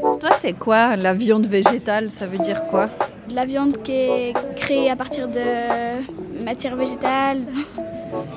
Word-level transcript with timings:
Pour 0.00 0.18
toi, 0.18 0.30
c'est 0.36 0.52
quoi 0.52 0.96
la 0.96 1.12
viande 1.14 1.46
végétale? 1.46 2.10
Ça 2.10 2.26
veut 2.26 2.38
dire 2.38 2.64
quoi? 2.64 2.88
De 3.28 3.34
la 3.34 3.44
viande 3.44 3.82
qui 3.82 3.92
est 3.92 4.32
créée 4.56 4.90
à 4.90 4.96
partir 4.96 5.28
de 5.28 6.42
matière 6.44 6.74
végétale. 6.76 7.46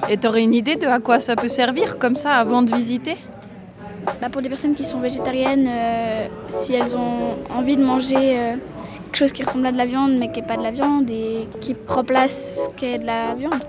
Et 0.10 0.18
t'aurais 0.18 0.44
une 0.44 0.54
idée 0.54 0.76
de 0.76 0.86
à 0.88 1.00
quoi 1.00 1.20
ça 1.20 1.36
peut 1.36 1.48
servir 1.48 1.98
comme 1.98 2.16
ça 2.16 2.36
avant 2.36 2.62
de 2.62 2.76
visiter? 2.76 3.18
Bah, 4.22 4.30
pour 4.30 4.42
des 4.42 4.50
personnes 4.50 4.76
qui 4.76 4.86
sont 4.86 5.00
végétariennes, 5.00 5.68
euh, 5.68 6.28
si 6.50 6.74
elles 6.74 6.96
ont 6.96 7.38
envie 7.56 7.78
de 7.78 7.84
manger 7.84 8.38
euh, 8.38 8.56
quelque 9.06 9.18
chose 9.18 9.32
qui 9.32 9.44
ressemble 9.44 9.66
à 9.68 9.72
de 9.72 9.78
la 9.78 9.86
viande 9.86 10.18
mais 10.18 10.32
qui 10.32 10.42
n'est 10.42 10.48
pas 10.48 10.58
de 10.58 10.64
la 10.64 10.72
viande 10.72 11.10
et 11.10 11.48
qui 11.60 11.76
remplace 11.88 12.66
ce 12.66 12.70
qu'est 12.76 13.00
de 13.00 13.06
la 13.06 13.34
viande. 13.36 13.62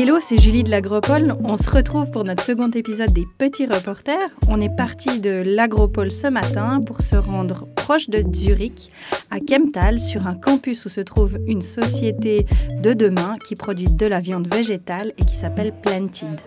Hello, 0.00 0.20
c'est 0.20 0.38
Julie 0.38 0.62
de 0.62 0.70
l'Agropole. 0.70 1.36
On 1.42 1.56
se 1.56 1.68
retrouve 1.68 2.08
pour 2.12 2.22
notre 2.22 2.44
second 2.44 2.70
épisode 2.70 3.12
des 3.12 3.26
Petits 3.36 3.66
Reporters. 3.66 4.30
On 4.46 4.60
est 4.60 4.72
parti 4.72 5.18
de 5.18 5.42
l'Agropole 5.44 6.12
ce 6.12 6.28
matin 6.28 6.80
pour 6.86 7.02
se 7.02 7.16
rendre 7.16 7.66
proche 7.74 8.08
de 8.08 8.22
Zurich, 8.32 8.92
à 9.32 9.40
Kemptal, 9.40 9.98
sur 9.98 10.28
un 10.28 10.36
campus 10.36 10.84
où 10.84 10.88
se 10.88 11.00
trouve 11.00 11.38
une 11.48 11.62
société 11.62 12.46
de 12.80 12.92
demain 12.92 13.34
qui 13.44 13.56
produit 13.56 13.88
de 13.90 14.06
la 14.06 14.20
viande 14.20 14.46
végétale 14.46 15.14
et 15.18 15.24
qui 15.24 15.34
s'appelle 15.34 15.72
Planted. 15.82 16.40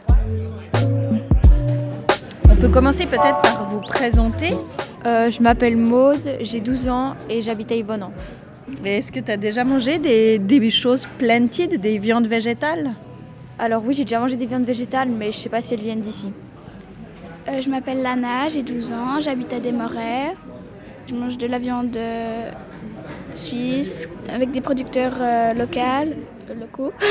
On 2.50 2.56
peut 2.56 2.70
commencer 2.70 3.06
peut-être 3.06 3.42
par 3.42 3.68
vous 3.68 3.86
présenter. 3.86 4.52
Euh, 5.06 5.30
je 5.30 5.44
m'appelle 5.44 5.76
Maude, 5.76 6.38
j'ai 6.40 6.62
12 6.62 6.88
ans 6.88 7.16
et 7.30 7.42
j'habite 7.42 7.74
à 7.74 7.76
Yvonne. 7.76 8.12
Mais 8.82 9.00
Est-ce 9.00 9.12
que 9.12 9.20
tu 9.20 9.30
as 9.30 9.36
déjà 9.36 9.66
mangé 9.66 9.98
des, 9.98 10.40
des 10.40 10.70
choses 10.70 11.06
Planted, 11.18 11.82
des 11.82 11.98
viandes 11.98 12.28
végétales? 12.28 12.92
Alors 13.60 13.84
oui, 13.86 13.94
j'ai 13.94 14.04
déjà 14.04 14.20
mangé 14.20 14.36
des 14.36 14.46
viandes 14.46 14.66
végétales, 14.66 15.10
mais 15.10 15.32
je 15.32 15.38
sais 15.38 15.50
pas 15.50 15.62
si 15.62 15.74
elles 15.74 15.82
viennent 15.82 16.02
d'ici. 16.02 16.32
Euh, 17.48 17.62
je 17.62 17.70
m'appelle 17.70 18.02
Lana, 18.02 18.50
j'ai 18.50 18.64
12 18.64 18.92
ans, 18.92 19.20
j'habite 19.20 19.54
à 19.54 19.60
Desmarais. 19.60 20.36
Je 21.08 21.16
mange 21.16 21.38
de 21.38 21.48
la 21.48 21.60
viande 21.60 21.96
euh, 21.98 22.52
suisse 23.36 24.08
avec 24.30 24.52
des 24.52 24.62
producteurs 24.62 25.18
euh, 25.20 25.54
locaux. 25.54 25.80
euh, 25.80 26.54
locaux. 26.60 26.94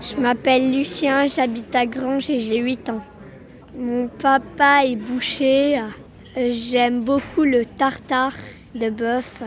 Je 0.00 0.14
m'appelle 0.20 0.72
Lucien, 0.72 1.26
j'habite 1.26 1.74
à 1.74 1.84
Grange 1.84 2.30
et 2.30 2.38
j'ai 2.38 2.58
8 2.58 2.88
ans. 2.90 3.00
Mon 3.76 4.06
papa 4.06 4.84
est 4.84 4.94
boucher. 4.94 5.80
J'aime 6.36 7.00
beaucoup 7.00 7.42
le 7.42 7.64
tartare 7.64 8.34
de 8.76 8.90
bœuf. 8.90 9.42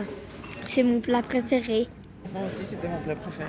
C'est 0.66 0.82
mon 0.82 1.00
plat 1.00 1.22
préféré. 1.22 1.88
Moi 2.32 2.42
aussi, 2.46 2.64
c'était 2.64 2.88
mon 2.88 2.98
plat 2.98 3.14
préféré. 3.14 3.48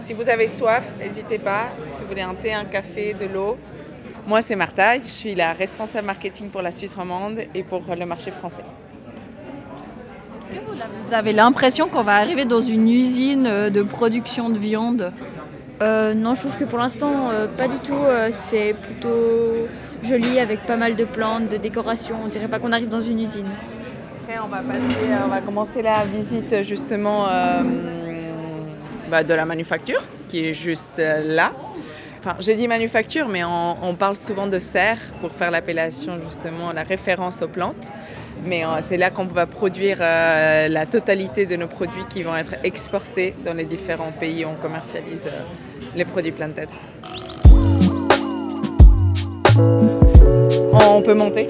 Si 0.00 0.12
vous 0.12 0.28
avez 0.28 0.48
soif, 0.48 0.84
n'hésitez 0.98 1.38
pas. 1.38 1.68
Si 1.90 2.02
vous 2.02 2.08
voulez 2.08 2.22
un 2.22 2.34
thé, 2.34 2.52
un 2.52 2.64
café, 2.64 3.14
de 3.14 3.26
l'eau. 3.26 3.56
Moi, 4.26 4.42
c'est 4.42 4.56
Martha. 4.56 4.96
Je 4.96 5.08
suis 5.08 5.34
la 5.36 5.52
responsable 5.52 6.06
marketing 6.06 6.48
pour 6.48 6.60
la 6.62 6.72
Suisse 6.72 6.94
romande 6.94 7.38
et 7.54 7.62
pour 7.62 7.82
le 7.96 8.04
marché 8.04 8.32
français. 8.32 8.64
Est-ce 10.40 10.58
que 10.58 10.64
vous 10.64 11.14
avez 11.14 11.32
l'impression 11.32 11.88
qu'on 11.88 12.02
va 12.02 12.16
arriver 12.16 12.44
dans 12.44 12.60
une 12.60 12.88
usine 12.88 13.46
euh, 13.46 13.70
de 13.70 13.82
production 13.82 14.50
de 14.50 14.58
viande? 14.58 15.12
Euh, 15.80 16.14
non, 16.14 16.34
je 16.34 16.40
trouve 16.40 16.56
que 16.56 16.64
pour 16.64 16.78
l'instant, 16.78 17.30
euh, 17.30 17.46
pas 17.46 17.68
du 17.68 17.78
tout. 17.78 17.94
euh, 17.94 18.30
c'est 18.32 18.74
plutôt 18.74 19.68
joli 20.02 20.40
avec 20.40 20.60
pas 20.66 20.76
mal 20.76 20.96
de 20.96 21.04
plantes, 21.04 21.48
de 21.48 21.58
décorations. 21.58 22.16
On 22.24 22.28
dirait 22.28 22.48
pas 22.48 22.58
qu'on 22.58 22.72
arrive 22.72 22.88
dans 22.88 23.02
une 23.02 23.20
usine. 23.20 23.50
Après, 24.22 24.40
on 24.44 24.48
va, 24.48 24.58
passer, 24.58 24.96
on 25.24 25.28
va 25.28 25.40
commencer 25.40 25.82
la 25.82 26.04
visite 26.04 26.64
justement 26.64 27.26
euh, 27.28 27.62
bah, 29.10 29.22
de 29.22 29.34
la 29.34 29.44
manufacture 29.44 30.02
qui 30.28 30.46
est 30.46 30.54
juste 30.54 30.98
euh, 30.98 31.22
là. 31.34 31.52
Enfin, 32.18 32.36
j'ai 32.40 32.56
dit 32.56 32.66
manufacture, 32.66 33.28
mais 33.28 33.44
on, 33.44 33.94
parle 33.94 34.16
souvent 34.16 34.48
de 34.48 34.58
serre 34.58 34.98
pour 35.20 35.30
faire 35.30 35.52
l'appellation 35.52 36.18
justement, 36.24 36.72
la 36.72 36.82
référence 36.82 37.40
aux 37.40 37.48
plantes. 37.48 37.92
Mais 38.44 38.64
euh, 38.64 38.68
c'est 38.82 38.96
là 38.96 39.10
qu'on 39.10 39.26
va 39.26 39.46
produire 39.46 39.98
euh, 40.00 40.68
la 40.68 40.86
totalité 40.86 41.46
de 41.46 41.54
nos 41.54 41.68
produits 41.68 42.04
qui 42.10 42.24
vont 42.24 42.36
être 42.36 42.56
exportés 42.64 43.34
dans 43.44 43.54
les 43.54 43.64
différents 43.64 44.12
pays 44.12 44.44
où 44.44 44.48
on 44.48 44.54
commercialise 44.54 45.30
les 45.94 46.04
produits 46.04 46.32
planted. 46.32 46.68
On 50.88 51.02
peut 51.02 51.14
monter? 51.14 51.46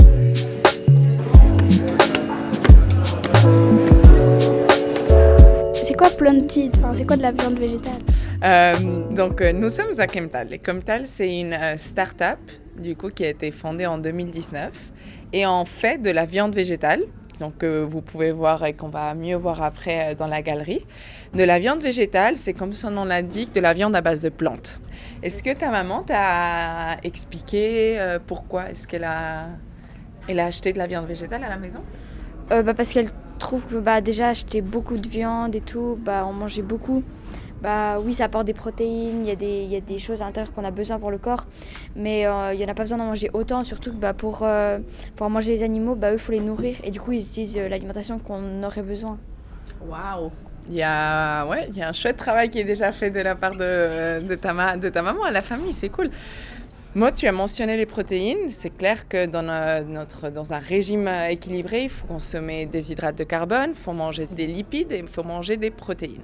C'est 5.96 6.08
quoi 6.10 6.18
planted 6.18 6.76
enfin, 6.76 6.92
C'est 6.94 7.06
quoi 7.06 7.16
de 7.16 7.22
la 7.22 7.30
viande 7.30 7.58
végétale? 7.58 8.02
Euh, 8.44 8.74
donc, 9.14 9.40
euh, 9.40 9.52
nous 9.54 9.70
sommes 9.70 9.98
à 9.98 10.06
Kemptal. 10.06 10.52
Et 10.52 11.06
c'est 11.06 11.40
une 11.40 11.54
euh, 11.54 11.78
start-up 11.78 12.38
du 12.78 12.94
coup, 12.96 13.08
qui 13.08 13.24
a 13.24 13.30
été 13.30 13.50
fondée 13.50 13.86
en 13.86 13.96
2019 13.96 14.72
et 15.32 15.46
en 15.46 15.64
fait 15.64 15.96
de 16.02 16.10
la 16.10 16.26
viande 16.26 16.54
végétale. 16.54 17.00
Donc, 17.40 17.62
euh, 17.62 17.86
vous 17.88 18.02
pouvez 18.02 18.30
voir 18.30 18.62
et 18.66 18.74
qu'on 18.74 18.90
va 18.90 19.14
mieux 19.14 19.36
voir 19.36 19.62
après 19.62 20.12
euh, 20.12 20.14
dans 20.14 20.26
la 20.26 20.42
galerie. 20.42 20.84
De 21.32 21.44
la 21.44 21.58
viande 21.58 21.80
végétale, 21.80 22.36
c'est 22.36 22.52
comme 22.52 22.74
son 22.74 22.90
nom 22.90 23.06
l'indique, 23.06 23.54
de 23.54 23.60
la 23.60 23.72
viande 23.72 23.96
à 23.96 24.02
base 24.02 24.20
de 24.20 24.28
plantes. 24.28 24.82
Est-ce 25.22 25.42
que 25.42 25.54
ta 25.54 25.70
maman 25.70 26.02
t'a 26.02 26.98
expliqué 27.04 27.98
euh, 27.98 28.18
pourquoi 28.24 28.68
est-ce 28.68 28.86
qu'elle 28.86 29.04
a, 29.04 29.46
elle 30.28 30.40
a 30.40 30.44
acheté 30.44 30.74
de 30.74 30.78
la 30.78 30.88
viande 30.88 31.06
végétale 31.06 31.42
à 31.42 31.48
la 31.48 31.56
maison? 31.56 31.80
Euh, 32.52 32.62
bah, 32.62 32.74
parce 32.74 32.92
qu'elle 32.92 33.08
trouve 33.38 33.62
que 33.66 33.76
bah, 33.76 34.00
déjà 34.00 34.28
acheter 34.28 34.60
beaucoup 34.62 34.96
de 34.98 35.08
viande 35.08 35.54
et 35.54 35.60
tout, 35.60 35.98
bah, 36.00 36.24
en 36.24 36.32
manger 36.32 36.62
beaucoup. 36.62 37.02
Bah, 37.62 37.98
oui, 38.00 38.12
ça 38.14 38.24
apporte 38.24 38.46
des 38.46 38.52
protéines, 38.54 39.24
il 39.24 39.28
y, 39.28 39.30
a 39.30 39.36
des- 39.36 39.64
y 39.64 39.76
a 39.76 39.80
des 39.80 39.98
choses 39.98 40.20
à 40.22 40.26
l'intérieur 40.26 40.52
qu'on 40.52 40.64
a 40.64 40.70
besoin 40.70 40.98
pour 40.98 41.10
le 41.10 41.18
corps, 41.18 41.46
mais 41.96 42.26
euh, 42.26 42.52
il 42.52 42.58
n'y 42.58 42.64
en 42.66 42.68
a 42.68 42.74
pas 42.74 42.82
besoin 42.82 42.98
d'en 42.98 43.06
manger 43.06 43.30
autant, 43.32 43.64
surtout 43.64 43.92
que 43.92 43.96
bah, 43.96 44.12
pour, 44.12 44.42
euh, 44.42 44.78
pour 45.16 45.30
manger 45.30 45.52
les 45.52 45.62
animaux, 45.62 45.94
bah, 45.94 46.10
eux, 46.10 46.16
il 46.16 46.18
faut 46.18 46.32
les 46.32 46.40
nourrir, 46.40 46.76
et 46.84 46.90
du 46.90 47.00
coup, 47.00 47.12
ils 47.12 47.22
utilisent 47.22 47.56
euh, 47.56 47.68
l'alimentation 47.68 48.18
qu'on 48.18 48.62
aurait 48.62 48.82
besoin. 48.82 49.18
Waouh 49.80 50.30
il 50.68 50.74
y, 50.74 50.82
a, 50.82 51.46
ouais, 51.46 51.68
il 51.70 51.76
y 51.76 51.82
a 51.82 51.88
un 51.88 51.92
chouette 51.92 52.16
travail 52.16 52.50
qui 52.50 52.58
est 52.58 52.64
déjà 52.64 52.90
fait 52.90 53.10
de 53.10 53.20
la 53.20 53.36
part 53.36 53.52
de, 53.52 54.20
de, 54.20 54.34
ta, 54.34 54.76
de 54.76 54.88
ta 54.88 55.00
maman 55.00 55.22
à 55.24 55.30
la 55.30 55.40
famille, 55.40 55.72
c'est 55.72 55.90
cool. 55.90 56.10
Moi, 56.96 57.12
tu 57.12 57.26
as 57.26 57.32
mentionné 57.32 57.76
les 57.76 57.84
protéines. 57.84 58.48
C'est 58.48 58.70
clair 58.74 59.06
que 59.06 59.26
dans, 59.26 59.42
no- 59.42 59.84
notre, 59.86 60.30
dans 60.30 60.54
un 60.54 60.58
régime 60.58 61.06
euh, 61.06 61.28
équilibré, 61.28 61.82
il 61.82 61.88
faut 61.90 62.06
consommer 62.06 62.64
des 62.64 62.90
hydrates 62.90 63.18
de 63.18 63.24
carbone, 63.24 63.72
il 63.72 63.74
faut 63.74 63.92
manger 63.92 64.26
des 64.34 64.46
lipides 64.46 64.90
et 64.92 65.00
il 65.00 65.06
faut 65.06 65.22
manger 65.22 65.58
des 65.58 65.70
protéines. 65.70 66.22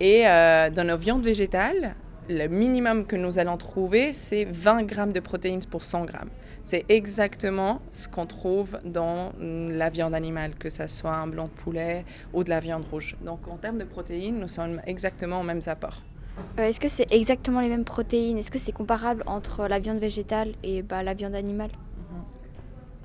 Et 0.00 0.26
euh, 0.26 0.70
dans 0.70 0.82
nos 0.82 0.96
viandes 0.96 1.22
végétales, 1.22 1.94
le 2.28 2.48
minimum 2.48 3.06
que 3.06 3.14
nous 3.14 3.38
allons 3.38 3.56
trouver, 3.58 4.12
c'est 4.12 4.42
20 4.42 4.82
grammes 4.82 5.12
de 5.12 5.20
protéines 5.20 5.64
pour 5.70 5.84
100 5.84 6.04
grammes. 6.06 6.30
C'est 6.64 6.84
exactement 6.88 7.80
ce 7.92 8.08
qu'on 8.08 8.26
trouve 8.26 8.80
dans 8.84 9.34
la 9.38 9.88
viande 9.88 10.16
animale, 10.16 10.56
que 10.58 10.68
ce 10.68 10.88
soit 10.88 11.14
un 11.14 11.28
blanc 11.28 11.44
de 11.44 11.62
poulet 11.62 12.04
ou 12.34 12.42
de 12.42 12.50
la 12.50 12.58
viande 12.58 12.82
rouge. 12.90 13.16
Donc 13.24 13.46
en 13.46 13.56
termes 13.56 13.78
de 13.78 13.84
protéines, 13.84 14.40
nous 14.40 14.48
sommes 14.48 14.80
exactement 14.84 15.42
aux 15.42 15.44
mêmes 15.44 15.62
apports. 15.66 16.02
Euh, 16.58 16.68
Est-ce 16.68 16.80
que 16.80 16.88
c'est 16.88 17.10
exactement 17.12 17.60
les 17.60 17.68
mêmes 17.68 17.84
protéines? 17.84 18.38
Est-ce 18.38 18.50
que 18.50 18.58
c'est 18.58 18.72
comparable 18.72 19.22
entre 19.26 19.68
la 19.68 19.78
viande 19.78 19.98
végétale 19.98 20.54
et 20.62 20.82
bah, 20.82 21.02
la 21.02 21.14
viande 21.14 21.34
animale? 21.34 21.70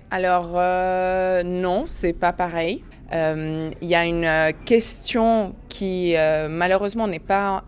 Alors 0.09 0.51
euh, 0.55 1.41
non, 1.43 1.83
c'est 1.85 2.13
pas 2.13 2.33
pareil. 2.33 2.83
Euh, 3.13 3.69
Il 3.81 3.87
y 3.87 3.95
a 3.95 4.05
une 4.05 4.25
euh, 4.25 4.51
question 4.65 5.55
qui 5.69 6.15
malheureusement 6.49 7.07
n'est 7.07 7.19
pas 7.19 7.63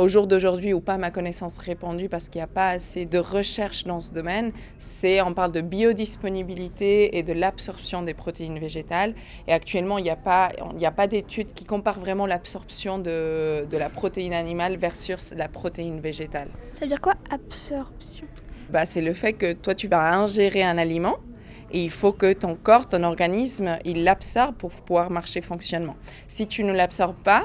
au 0.00 0.08
jour 0.08 0.26
d'aujourd'hui 0.26 0.72
ou 0.72 0.80
pas 0.80 0.94
à 0.94 0.98
ma 0.98 1.10
connaissance 1.10 1.58
répandue 1.58 2.08
parce 2.08 2.28
qu'il 2.28 2.38
n'y 2.38 2.44
a 2.44 2.48
pas 2.48 2.70
assez 2.70 3.06
de 3.06 3.18
recherche 3.18 3.84
dans 3.84 4.00
ce 4.00 4.12
domaine. 4.12 4.52
C'est 4.78 5.20
on 5.22 5.34
parle 5.34 5.52
de 5.52 5.60
biodisponibilité 5.60 7.16
et 7.18 7.22
de 7.22 7.32
l'absorption 7.32 8.02
des 8.02 8.14
protéines 8.14 8.58
végétales. 8.58 9.14
Et 9.46 9.52
actuellement, 9.52 9.98
il 9.98 10.04
n'y 10.04 10.10
a 10.10 10.16
pas 10.16 10.50
il 10.76 10.84
a 10.84 10.90
pas 10.90 11.06
d'études 11.06 11.54
qui 11.54 11.64
comparent 11.64 12.00
vraiment 12.00 12.26
l'absorption 12.26 12.98
de, 12.98 13.66
de 13.68 13.76
la 13.76 13.90
protéine 13.90 14.34
animale 14.34 14.76
versus 14.76 15.32
la 15.36 15.48
protéine 15.48 16.00
végétale. 16.00 16.48
Ça 16.74 16.80
veut 16.80 16.88
dire 16.88 17.00
quoi 17.00 17.14
absorption? 17.30 18.26
Bah, 18.70 18.86
c'est 18.86 19.02
le 19.02 19.12
fait 19.12 19.34
que 19.34 19.52
toi, 19.52 19.74
tu 19.74 19.88
vas 19.88 20.14
ingérer 20.14 20.62
un 20.62 20.78
aliment 20.78 21.16
et 21.70 21.82
il 21.82 21.90
faut 21.90 22.12
que 22.12 22.32
ton 22.32 22.54
corps, 22.54 22.88
ton 22.88 23.02
organisme, 23.02 23.78
il 23.84 24.04
l'absorbe 24.04 24.56
pour 24.56 24.70
pouvoir 24.70 25.10
marcher 25.10 25.40
fonctionnement. 25.40 25.96
Si 26.28 26.46
tu 26.46 26.64
ne 26.64 26.72
l'absorbes 26.72 27.22
pas, 27.22 27.44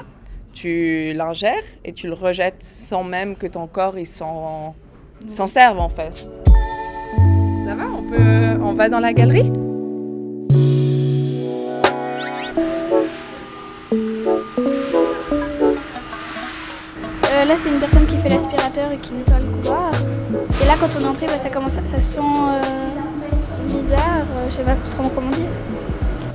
tu 0.52 1.12
l'ingères 1.14 1.62
et 1.84 1.92
tu 1.92 2.06
le 2.06 2.14
rejettes 2.14 2.62
sans 2.62 3.04
même 3.04 3.36
que 3.36 3.46
ton 3.46 3.66
corps 3.66 3.98
il 3.98 4.06
s'en, 4.06 4.74
serve 5.46 5.78
en 5.78 5.88
fait. 5.88 6.26
Ça 7.66 7.74
va 7.74 7.84
on, 7.96 8.02
peut, 8.02 8.62
on 8.62 8.72
va 8.74 8.88
dans 8.88 9.00
la 9.00 9.12
galerie? 9.12 9.50
Euh, 17.32 17.44
Là, 17.44 17.54
c'est 17.56 17.68
une 17.68 17.78
personne 17.78 18.06
qui 18.06 18.16
fait 18.18 18.28
l'aspirateur 18.28 18.90
et 18.92 18.96
qui 18.96 19.12
nettoie 19.12 19.38
le 19.38 19.46
couloir. 19.46 19.90
Et 20.62 20.66
là, 20.66 20.74
quand 20.78 20.96
on 20.96 21.00
est 21.00 21.08
entré, 21.08 21.26
bah, 21.26 21.38
ça 21.38 21.48
commence, 21.50 21.76
à- 21.78 22.00
sent 22.00 22.18
euh, 22.20 22.60
bizarre. 23.68 24.26
euh, 24.36 24.46
je 24.50 24.54
sais 24.56 24.62
pas 24.62 24.76
trop 24.90 25.08
comment 25.14 25.30
dire. 25.30 25.46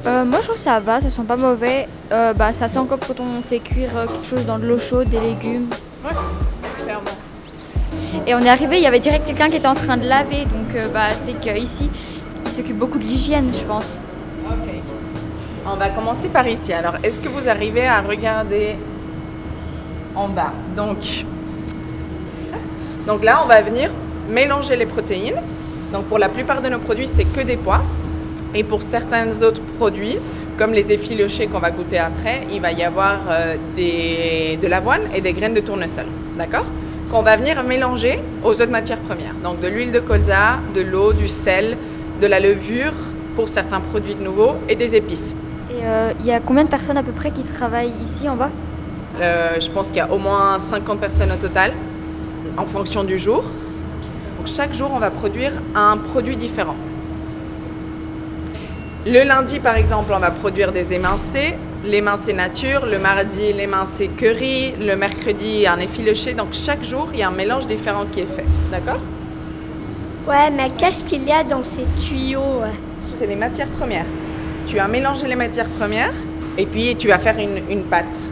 Euh, 0.08 0.24
moi 0.24 0.40
je 0.42 0.48
trouve 0.48 0.58
ça 0.58 0.80
va, 0.80 1.02
ça 1.02 1.10
sent 1.10 1.24
pas 1.28 1.36
mauvais. 1.36 1.88
Euh, 2.12 2.34
bah, 2.34 2.54
ça 2.54 2.68
sent 2.68 2.82
comme 2.88 3.00
quand 3.00 3.20
on 3.20 3.42
fait 3.42 3.60
cuire 3.60 3.90
euh, 3.96 4.06
quelque 4.06 4.28
chose 4.28 4.46
dans 4.46 4.60
de 4.60 4.68
l'eau 4.68 4.80
chaude, 4.80 5.10
des 5.10 5.20
légumes. 5.20 5.68
Clairement. 6.84 7.04
Et 8.28 8.36
on 8.36 8.40
est 8.40 8.50
arrivé, 8.50 8.78
il 8.78 8.84
y 8.84 8.88
avait 8.88 9.00
direct 9.00 9.26
quelqu'un 9.26 9.50
qui 9.50 9.58
était 9.58 9.68
en 9.68 9.74
train 9.74 9.98
de 9.98 10.08
laver. 10.08 10.44
Donc 10.44 10.76
euh, 10.76 10.88
bah, 10.94 11.10
c'est 11.12 11.34
qu'ici, 11.40 11.90
il 12.46 12.52
s'occupe 12.52 12.78
beaucoup 12.78 13.00
de 13.00 13.04
l'hygiène, 13.04 13.52
je 13.58 13.66
pense. 13.66 14.00
Ok. 14.48 14.70
On 15.68 15.76
va 15.78 15.90
commencer 15.90 16.30
par 16.30 16.48
ici. 16.48 16.72
Alors, 16.72 16.94
est-ce 17.02 17.20
que 17.20 17.28
vous 17.28 17.50
arrivez 17.50 17.88
à 17.88 18.02
regarder 18.02 18.76
en 20.16 20.28
bas? 20.28 20.54
Donc, 20.76 20.98
donc 23.08 23.24
là, 23.24 23.42
on 23.44 23.48
va 23.48 23.62
venir 23.62 23.90
mélanger 24.30 24.76
les 24.76 24.86
protéines. 24.86 25.42
Donc 25.92 26.06
pour 26.06 26.20
la 26.20 26.30
plupart 26.30 26.62
de 26.62 26.70
nos 26.70 26.80
produits, 26.80 27.08
c'est 27.08 27.26
que 27.26 27.42
des 27.42 27.58
pois. 27.58 27.82
Et 28.56 28.64
pour 28.64 28.82
certains 28.82 29.42
autres 29.42 29.62
produits, 29.78 30.18
comme 30.58 30.72
les 30.72 30.94
effilochés 30.94 31.48
qu'on 31.48 31.60
va 31.60 31.72
goûter 31.72 31.98
après, 31.98 32.48
il 32.54 32.62
va 32.62 32.72
y 32.72 32.84
avoir 32.84 33.20
euh, 33.30 33.58
des, 33.76 34.58
de 34.62 34.68
l'avoine 34.68 35.02
et 35.14 35.20
des 35.20 35.34
graines 35.34 35.54
de 35.54 35.60
tournesol. 35.60 36.06
D'accord? 36.38 36.64
Qu'on 37.12 37.22
va 37.22 37.36
venir 37.36 37.62
mélanger 37.64 38.20
aux 38.46 38.54
autres 38.54 38.72
matières 38.72 39.00
premières. 39.00 39.36
Donc 39.44 39.60
de 39.60 39.68
l'huile 39.68 39.92
de 39.92 40.00
colza, 40.00 40.60
de 40.74 40.82
l'eau, 40.82 41.12
du 41.12 41.28
sel, 41.28 41.76
de 42.22 42.28
la 42.28 42.40
levure 42.40 42.94
pour 43.36 43.50
certains 43.50 43.82
produits 43.82 44.16
de 44.16 44.24
nouveau 44.24 44.54
et 44.70 44.76
des 44.76 44.96
épices. 44.96 45.36
Et 45.70 45.84
euh, 45.84 46.14
il 46.22 46.26
y 46.26 46.32
a 46.32 46.40
combien 46.40 46.64
de 46.64 46.70
personnes 46.70 46.98
à 46.98 47.04
peu 47.04 47.12
près 47.12 47.32
qui 47.32 47.44
travaillent 47.44 47.94
ici 48.02 48.30
en 48.30 48.38
bas? 48.38 48.52
Euh, 49.20 49.60
je 49.60 49.70
pense 49.70 49.88
qu'il 49.88 49.98
y 49.98 50.00
a 50.00 50.10
au 50.10 50.18
moins 50.18 50.60
50 50.60 50.98
personnes 51.00 51.32
au 51.34 51.36
total, 51.36 51.74
en 52.58 52.66
fonction 52.66 53.04
du 53.04 53.20
jour. 53.20 53.44
Donc 54.38 54.48
chaque 54.48 54.74
jour, 54.74 54.92
on 54.94 55.00
va 55.00 55.12
produire 55.12 55.52
un 55.76 55.98
produit 55.98 56.38
différent. 56.38 56.76
Le 59.06 59.24
lundi, 59.24 59.60
par 59.60 59.76
exemple, 59.76 60.12
on 60.16 60.20
va 60.20 60.32
produire 60.32 60.72
des 60.72 60.94
émincés, 60.94 61.56
l'émincé 61.84 62.34
nature, 62.34 62.86
le 62.88 62.98
mardi, 62.98 63.54
l'émincé 63.54 64.08
curry, 64.08 64.74
le 64.80 64.96
mercredi, 64.96 65.68
un 65.68 65.78
effiloché. 65.80 66.34
Donc 66.34 66.48
chaque 66.54 66.84
jour, 66.84 67.10
il 67.14 67.20
y 67.20 67.24
a 67.24 67.28
un 67.28 67.32
mélange 67.32 67.68
différent 67.68 68.06
qui 68.12 68.22
est 68.22 68.36
fait. 68.36 68.46
D'accord? 68.72 69.00
Ouais, 70.28 70.50
mais 70.50 70.72
qu'est-ce 70.76 71.06
qu'il 71.06 71.24
y 71.24 71.32
a 71.32 71.44
dans 71.44 71.64
ces 71.64 71.86
tuyaux 72.02 72.62
C'est 73.20 73.28
les 73.28 73.36
matières 73.36 73.68
premières. 73.68 74.08
Tu 74.66 74.76
vas 74.76 74.88
mélanger 74.88 75.28
les 75.28 75.36
matières 75.36 75.68
premières 75.68 76.14
et 76.58 76.66
puis 76.66 76.96
tu 76.96 77.08
vas 77.08 77.20
faire 77.20 77.38
une, 77.38 77.62
une 77.70 77.84
pâte. 77.84 78.28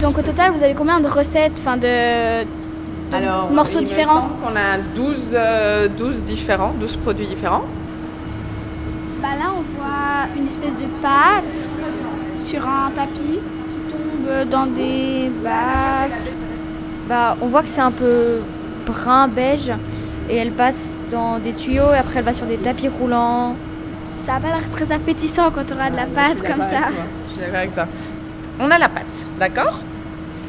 Donc 0.00 0.18
au 0.18 0.22
total, 0.22 0.50
vous 0.52 0.64
avez 0.64 0.74
combien 0.74 0.98
de 1.00 1.06
recettes, 1.06 1.52
enfin 1.60 1.76
de, 1.76 2.42
de 2.42 3.54
morceaux 3.54 3.78
il 3.78 3.82
me 3.82 3.86
différents? 3.86 4.22
semble 4.22 4.34
qu'on 4.42 4.56
a 4.56 4.78
12, 4.96 5.16
euh, 5.34 5.88
12 5.96 6.24
différents, 6.24 6.72
12 6.80 6.96
produits 6.96 7.26
différents. 7.26 7.62
Là, 9.38 9.50
on 9.50 9.62
voit 9.76 10.28
une 10.36 10.46
espèce 10.46 10.74
de 10.74 10.86
pâte 11.02 11.68
sur 12.46 12.66
un 12.66 12.90
tapis 12.94 13.40
qui 13.40 13.78
tombe 13.90 14.48
dans 14.48 14.66
des 14.66 15.30
bacs. 15.42 16.10
bah, 17.08 17.36
On 17.40 17.46
voit 17.46 17.62
que 17.62 17.68
c'est 17.68 17.80
un 17.80 17.90
peu 17.90 18.40
brun 18.86 19.28
beige 19.28 19.72
et 20.30 20.36
elle 20.36 20.52
passe 20.52 20.98
dans 21.10 21.38
des 21.38 21.52
tuyaux 21.52 21.92
et 21.94 21.98
après 21.98 22.18
elle 22.20 22.24
va 22.24 22.34
sur 22.34 22.46
des 22.46 22.58
tapis 22.58 22.88
roulants. 22.88 23.56
Ça 24.24 24.36
a 24.36 24.40
pas 24.40 24.48
l'air 24.48 24.70
très 24.72 24.92
appétissant 24.94 25.50
quand 25.50 25.70
on 25.72 25.74
aura 25.74 25.90
de 25.90 25.96
la 25.96 26.06
pâte 26.06 26.38
comme 26.38 26.64
ça. 26.64 26.88
Je 27.28 27.32
suis 27.32 27.40
d'accord 27.40 27.56
avec 27.56 27.74
toi. 27.74 27.86
On 28.60 28.70
a 28.70 28.78
la 28.78 28.88
pâte, 28.88 29.04
d'accord? 29.38 29.80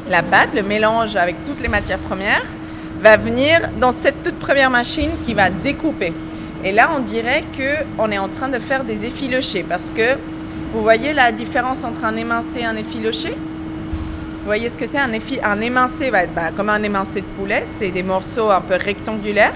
La 0.08 0.22
pâte, 0.22 0.50
le 0.54 0.62
mélange 0.62 1.16
avec 1.16 1.44
toutes 1.44 1.60
les 1.60 1.68
matières 1.68 1.98
premières, 1.98 2.42
va 3.02 3.16
venir 3.16 3.60
dans 3.80 3.90
cette 3.92 4.22
toute 4.22 4.38
première 4.38 4.70
machine 4.70 5.10
qui 5.24 5.34
va 5.34 5.50
découper. 5.50 6.12
Et 6.66 6.72
là, 6.72 6.90
on 6.96 6.98
dirait 6.98 7.44
qu'on 7.56 8.10
est 8.10 8.18
en 8.18 8.26
train 8.26 8.48
de 8.48 8.58
faire 8.58 8.82
des 8.82 9.04
effilochés 9.04 9.62
parce 9.62 9.88
que 9.94 10.16
vous 10.72 10.82
voyez 10.82 11.12
la 11.12 11.30
différence 11.30 11.84
entre 11.84 12.04
un 12.04 12.16
émincé 12.16 12.58
et 12.58 12.64
un 12.64 12.74
effiloché 12.74 13.30
Vous 13.30 14.46
voyez 14.46 14.68
ce 14.68 14.76
que 14.76 14.84
c'est? 14.84 14.98
Un, 14.98 15.60
émincé 15.60 16.10
va 16.10 16.24
être 16.24 16.34
bah, 16.34 16.50
comme 16.56 16.68
un 16.68 16.82
émincé 16.82 17.20
de 17.20 17.26
poulet, 17.38 17.64
c'est 17.76 17.92
des 17.92 18.02
morceaux 18.02 18.50
un 18.50 18.60
peu 18.60 18.74
rectangulaires, 18.74 19.54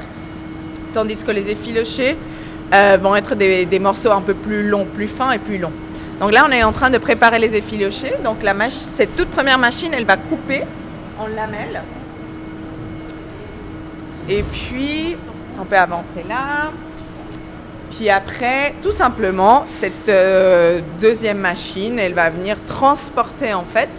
tandis 0.94 1.24
que 1.24 1.32
les 1.32 1.50
effilochés 1.50 2.16
euh, 2.72 2.96
vont 3.02 3.16
être 3.16 3.34
des, 3.34 3.78
morceaux 3.80 4.12
un 4.12 4.20
peu 4.20 4.34
plus 4.34 4.68
longs, 4.68 4.86
plus 4.86 5.08
fins 5.08 5.32
et 5.32 5.38
plus 5.38 5.58
longs. 5.58 5.72
Donc 6.20 6.30
là, 6.30 6.46
on 6.48 6.52
est 6.52 6.62
en 6.62 6.70
train 6.70 6.90
de 6.90 6.98
préparer 6.98 7.40
les 7.40 7.56
effilochés. 7.56 8.12
Donc 8.22 8.36
cette 8.68 9.16
toute 9.16 9.30
première 9.30 9.58
machine, 9.58 9.92
elle 9.92 10.04
va 10.04 10.16
couper 10.16 10.62
en 11.18 11.26
lamelles. 11.26 11.82
Et 14.28 14.44
puis, 14.44 15.16
on 15.60 15.64
peut 15.64 15.76
avancer 15.76 16.24
là. 16.28 16.70
Puis 18.00 18.08
après, 18.08 18.72
tout 18.82 18.92
simplement, 18.92 19.64
cette 19.68 20.08
euh, 20.08 20.80
deuxième 21.02 21.36
machine, 21.36 21.98
elle 21.98 22.14
va 22.14 22.30
venir 22.30 22.56
transporter 22.64 23.52
en 23.52 23.64
fait 23.74 23.90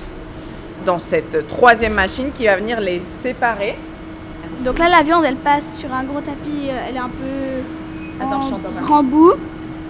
dans 0.88 0.98
cette 0.98 1.48
troisième 1.48 1.94
machine 1.94 2.32
qui 2.34 2.48
va 2.48 2.56
venir 2.56 2.80
les 2.82 3.00
séparer. 3.22 3.76
Donc 4.66 4.80
là, 4.80 4.90
la 4.90 5.04
viande, 5.04 5.24
elle 5.24 5.36
passe 5.36 5.78
sur 5.78 5.94
un 5.94 6.04
gros 6.04 6.20
tapis, 6.20 6.68
euh, 6.70 6.86
elle 6.90 6.96
est 6.96 6.98
un 6.98 7.10
peu 7.10 8.20
Attends, 8.20 8.54
en 8.56 8.82
grand 8.82 9.04
bout. 9.04 9.34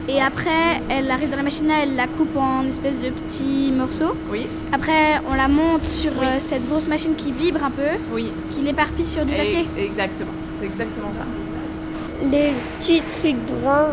Et 0.09 0.19
après, 0.21 0.81
elle 0.89 1.09
arrive 1.09 1.29
dans 1.29 1.37
la 1.37 1.43
machine 1.43 1.67
là, 1.69 1.75
elle 1.83 1.95
la 1.95 2.07
coupe 2.07 2.35
en 2.35 2.67
espèce 2.67 2.99
de 3.01 3.11
petits 3.11 3.71
morceaux. 3.73 4.13
Oui, 4.29 4.45
Après, 4.73 5.21
on 5.31 5.35
la 5.35 5.47
monte 5.47 5.85
sur 5.85 6.11
Oui. 6.19 6.25
euh, 6.27 6.35
cette 6.39 6.67
grosse 6.67 6.87
machine 6.87 7.15
qui 7.15 7.31
vibre 7.31 7.63
un 7.63 7.71
peu, 7.71 7.95
oui, 8.13 8.29
qui 8.51 8.59
l'éparpille 8.59 9.05
sur 9.05 9.23
du 9.23 9.31
papier. 9.31 9.59
ex- 9.61 9.69
exactement. 9.85 10.31
C'est 10.57 10.65
exactement 10.65 11.13
ça. 11.13 11.23
Les 12.21 12.53
petits 12.77 13.01
trucs 13.01 13.35
bruns, 13.35 13.87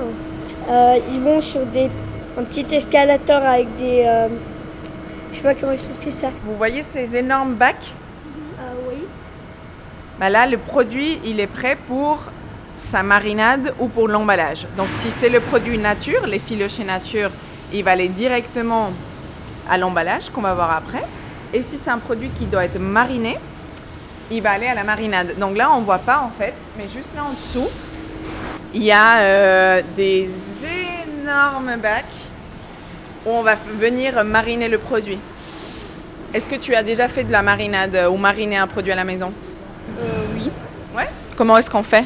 euh, 0.68 0.98
ils 1.12 1.20
vont 1.20 1.40
sur 1.40 1.64
des, 1.66 1.90
un 2.38 2.44
petit 2.44 2.66
escalator 2.70 3.42
avec 3.42 3.74
des... 3.78 4.04
euh, 4.06 4.28
je 5.32 5.36
sais 5.36 5.42
pas 5.42 5.54
comment 5.54 5.72
expliquer 5.72 6.12
ça. 6.12 6.28
Vous 6.44 6.54
voyez 6.56 6.82
ces 6.82 7.16
énormes 7.16 7.54
bacs? 7.54 7.92
Oui. 8.88 9.04
Bah 10.20 10.28
là, 10.28 10.46
le 10.46 10.58
produit, 10.58 11.18
il 11.24 11.40
est 11.40 11.46
prêt 11.46 11.76
pour 11.88 12.18
sa 12.76 13.02
marinade 13.02 13.72
ou 13.78 13.88
pour 13.88 14.08
l'emballage. 14.08 14.66
Donc, 14.76 14.88
si 14.94 15.10
c'est 15.10 15.28
le 15.28 15.40
produit 15.40 15.78
nature, 15.78 16.26
les 16.26 16.38
filochés 16.38 16.84
nature, 16.84 17.30
il 17.72 17.82
va 17.82 17.92
aller 17.92 18.08
directement 18.08 18.90
à 19.68 19.78
l'emballage 19.78 20.30
qu'on 20.30 20.42
va 20.42 20.54
voir 20.54 20.70
après. 20.70 21.04
Et 21.52 21.62
si 21.62 21.78
c'est 21.82 21.90
un 21.90 21.98
produit 21.98 22.28
qui 22.38 22.46
doit 22.46 22.64
être 22.64 22.78
mariné, 22.78 23.38
il 24.30 24.42
va 24.42 24.50
aller 24.52 24.66
à 24.66 24.74
la 24.74 24.84
marinade. 24.84 25.38
Donc 25.38 25.56
là, 25.56 25.70
on 25.72 25.80
voit 25.80 25.98
pas 25.98 26.20
en 26.20 26.30
fait, 26.38 26.54
mais 26.76 26.84
juste 26.84 27.08
là 27.16 27.24
en 27.24 27.30
dessous, 27.30 27.68
il 28.74 28.82
y 28.82 28.92
a 28.92 29.18
euh, 29.18 29.82
des 29.96 30.28
énormes 31.22 31.76
bacs 31.80 32.04
où 33.26 33.30
on 33.30 33.42
va 33.42 33.54
venir 33.54 34.24
mariner 34.24 34.68
le 34.68 34.78
produit. 34.78 35.18
Est-ce 36.34 36.48
que 36.48 36.56
tu 36.56 36.74
as 36.74 36.82
déjà 36.82 37.08
fait 37.08 37.24
de 37.24 37.32
la 37.32 37.42
marinade 37.42 37.96
euh, 37.96 38.10
ou 38.10 38.16
mariné 38.16 38.56
un 38.58 38.66
produit 38.66 38.92
à 38.92 38.96
la 38.96 39.04
maison? 39.04 39.32
Euh, 39.98 40.02
oui. 40.34 40.50
Ouais? 40.94 41.08
Comment 41.36 41.56
est-ce 41.56 41.70
qu'on 41.70 41.82
fait? 41.82 42.04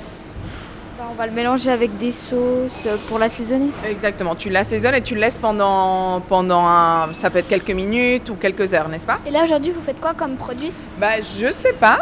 Bah, 0.96 1.08
on 1.10 1.14
va 1.14 1.26
le 1.26 1.32
mélanger 1.32 1.70
avec 1.70 1.98
des 1.98 2.12
sauces 2.12 2.86
pour 3.08 3.18
l'assaisonner. 3.18 3.70
Exactement. 3.84 4.36
Tu 4.36 4.48
l'assaisonnes 4.48 4.94
et 4.94 5.02
tu 5.02 5.14
le 5.14 5.20
laisses 5.20 5.38
pendant, 5.38 6.20
pendant 6.20 6.64
un, 6.64 7.12
ça 7.12 7.30
peut 7.30 7.38
être 7.38 7.48
quelques 7.48 7.70
minutes 7.70 8.30
ou 8.30 8.36
quelques 8.36 8.72
heures, 8.72 8.88
n'est-ce 8.88 9.06
pas? 9.06 9.18
Et 9.26 9.30
là, 9.30 9.42
aujourd'hui, 9.42 9.72
vous 9.72 9.82
faites 9.82 10.00
quoi 10.00 10.14
comme 10.14 10.36
produit? 10.36 10.70
Bah, 10.98 11.20
je 11.20 11.50
sais 11.50 11.72
pas, 11.72 11.98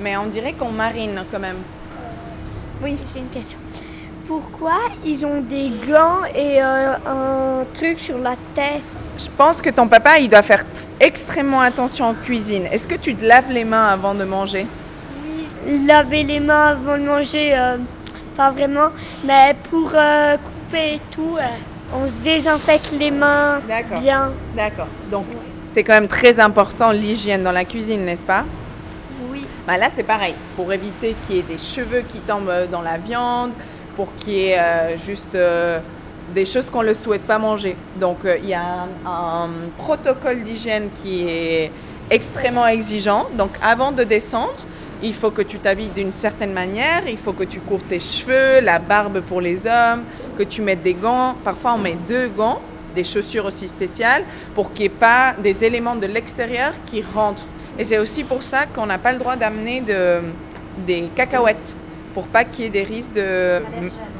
mais 0.00 0.18
on 0.18 0.26
dirait 0.26 0.52
qu'on 0.52 0.70
marine 0.70 1.24
quand 1.32 1.40
même. 1.40 1.56
Oui, 2.82 2.98
j'ai 3.14 3.20
une 3.20 3.30
question. 3.30 3.58
Pourquoi 4.26 4.78
ils 5.04 5.24
ont 5.26 5.42
des 5.42 5.70
gants 5.86 6.24
et 6.34 6.62
euh, 6.62 6.94
un 7.06 7.64
truc 7.74 7.98
sur 7.98 8.16
la 8.16 8.36
tête? 8.54 8.80
Je 9.18 9.26
pense 9.36 9.60
que 9.60 9.68
ton 9.68 9.86
papa, 9.86 10.18
il 10.18 10.30
doit 10.30 10.42
faire 10.42 10.64
extrêmement 10.98 11.60
attention 11.60 12.06
en 12.06 12.14
cuisine. 12.14 12.64
Est-ce 12.72 12.86
que 12.86 12.94
tu 12.94 13.14
te 13.14 13.24
laves 13.24 13.50
les 13.50 13.64
mains 13.64 13.86
avant 13.88 14.14
de 14.14 14.24
manger? 14.24 14.66
Laver 15.86 16.22
les 16.22 16.40
mains 16.40 16.68
avant 16.68 16.96
de 16.96 17.02
manger, 17.02 17.52
euh, 17.54 17.76
pas 18.34 18.50
vraiment, 18.50 18.88
mais 19.24 19.54
pour 19.70 19.92
euh, 19.94 20.36
couper 20.38 20.94
et 20.94 21.00
tout, 21.10 21.36
euh, 21.38 21.94
on 21.94 22.06
se 22.06 22.16
désinfecte 22.22 22.92
les 22.98 23.10
mains 23.10 23.60
bien. 24.00 24.30
D'accord. 24.56 24.88
Donc, 25.10 25.26
c'est 25.70 25.84
quand 25.84 25.94
même 25.94 26.08
très 26.08 26.40
important 26.40 26.92
l'hygiène 26.92 27.42
dans 27.42 27.52
la 27.52 27.64
cuisine, 27.64 28.04
n'est-ce 28.06 28.24
pas? 28.24 28.44
Oui. 29.30 29.46
Bah 29.66 29.76
là, 29.76 29.88
c'est 29.94 30.02
pareil. 30.02 30.34
Pour 30.56 30.72
éviter 30.72 31.14
qu'il 31.26 31.36
y 31.36 31.38
ait 31.40 31.42
des 31.42 31.58
cheveux 31.58 32.02
qui 32.10 32.18
tombent 32.20 32.68
dans 32.70 32.82
la 32.82 32.96
viande, 32.96 33.50
pour 33.96 34.08
qu'il 34.16 34.34
y 34.34 34.46
ait 34.48 34.58
euh, 34.58 34.98
juste 34.98 35.34
euh, 35.34 35.78
des 36.34 36.46
choses 36.46 36.70
qu'on 36.70 36.82
ne 36.82 36.94
souhaite 36.94 37.22
pas 37.22 37.38
manger. 37.38 37.76
Donc, 37.96 38.18
euh, 38.24 38.36
il 38.42 38.48
y 38.48 38.54
a 38.54 38.86
un, 39.06 39.48
protocole 39.78 40.42
d'hygiène 40.42 40.88
qui 41.02 41.28
est 41.28 41.70
extrêmement 42.10 42.66
exigeant. 42.66 43.26
Donc, 43.34 43.50
avant 43.62 43.92
de 43.92 44.04
descendre, 44.04 44.56
il 45.02 45.14
faut 45.14 45.30
que 45.30 45.42
tu 45.42 45.58
t'habilles 45.58 45.90
d'une 45.90 46.12
certaine 46.12 46.52
manière, 46.52 47.02
il 47.06 47.18
faut 47.18 47.32
que 47.32 47.44
tu 47.44 47.60
couvres 47.60 47.84
tes 47.84 48.00
cheveux, 48.00 48.60
la 48.60 48.78
barbe 48.78 49.20
pour 49.20 49.40
les 49.40 49.66
hommes, 49.66 50.04
que 50.38 50.42
tu 50.42 50.62
mettes 50.62 50.82
des 50.82 50.94
gants. 50.94 51.34
Parfois, 51.44 51.74
on 51.74 51.78
met 51.78 51.96
deux 52.08 52.28
gants, 52.28 52.60
des 52.94 53.04
chaussures 53.04 53.46
aussi 53.46 53.68
spéciales, 53.68 54.24
pour 54.54 54.72
qu'il 54.72 54.82
n'y 54.82 54.86
ait 54.86 54.98
pas 55.00 55.34
des 55.42 55.64
éléments 55.64 55.96
de 55.96 56.06
l'extérieur 56.06 56.72
qui 56.86 57.02
rentrent. 57.02 57.44
Et 57.78 57.84
c'est 57.84 57.98
aussi 57.98 58.24
pour 58.24 58.42
ça 58.42 58.66
qu'on 58.66 58.86
n'a 58.86 58.98
pas 58.98 59.12
le 59.12 59.18
droit 59.18 59.36
d'amener 59.36 59.80
de, 59.80 60.20
des 60.86 61.08
cacahuètes, 61.14 61.74
pour 62.14 62.26
pas 62.28 62.44
qu'il 62.44 62.64
y 62.64 62.66
ait 62.68 62.70
des 62.70 62.84
risques 62.84 63.20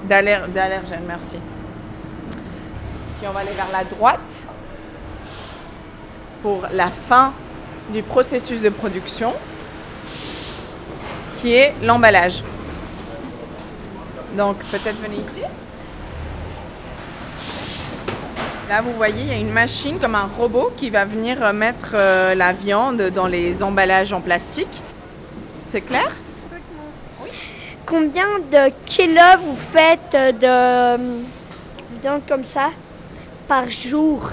d'allergènes. 0.09 1.05
Merci. 1.07 1.39
Puis 3.19 3.29
on 3.29 3.33
va 3.33 3.41
aller 3.41 3.53
vers 3.53 3.71
la 3.73 3.85
droite 3.85 4.21
pour 6.43 6.67
la 6.73 6.91
fin 7.09 7.33
du 7.91 8.03
processus 8.03 8.61
de 8.61 8.69
production, 8.69 9.33
qui 11.41 11.55
est 11.55 11.73
l'emballage. 11.83 12.43
Donc 14.37 14.57
peut-être 14.71 15.01
venez 15.01 15.17
ici. 15.17 15.43
Là, 18.69 18.81
vous 18.81 18.93
voyez, 18.95 19.21
il 19.21 19.29
y 19.29 19.31
a 19.31 19.37
une 19.37 19.53
machine 19.53 19.99
comme 20.01 20.15
un 20.15 20.29
robot 20.39 20.73
qui 20.77 20.89
va 20.91 21.05
venir 21.05 21.53
mettre 21.53 21.93
euh, 21.95 22.35
la 22.35 22.53
viande 22.53 23.11
dans 23.15 23.27
les 23.27 23.63
emballages 23.63 24.13
en 24.13 24.21
plastique. 24.21 24.81
C'est 25.69 25.83
clair? 25.83 26.11
Combien 27.97 28.41
de 28.51 28.73
kilos 28.87 29.39
vous 29.41 29.55
faites 29.55 30.11
de 30.41 30.97
viande 32.03 32.23
comme 32.29 32.45
ça 32.45 32.71
par 33.47 33.71
jour? 33.71 34.33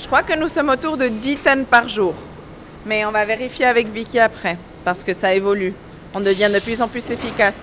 Je 0.00 0.06
crois 0.06 0.22
que 0.22 0.38
nous 0.38 0.46
sommes 0.46 0.68
autour 0.68 0.96
de 0.96 1.08
10 1.08 1.38
tonnes 1.38 1.64
par 1.64 1.88
jour. 1.88 2.14
Mais 2.86 3.04
on 3.04 3.10
va 3.10 3.24
vérifier 3.24 3.66
avec 3.66 3.88
Vicky 3.88 4.20
après, 4.20 4.56
parce 4.84 5.02
que 5.02 5.12
ça 5.12 5.34
évolue. 5.34 5.74
On 6.14 6.20
devient 6.20 6.48
de 6.54 6.60
plus 6.60 6.80
en 6.80 6.86
plus 6.86 7.10
efficace. 7.10 7.56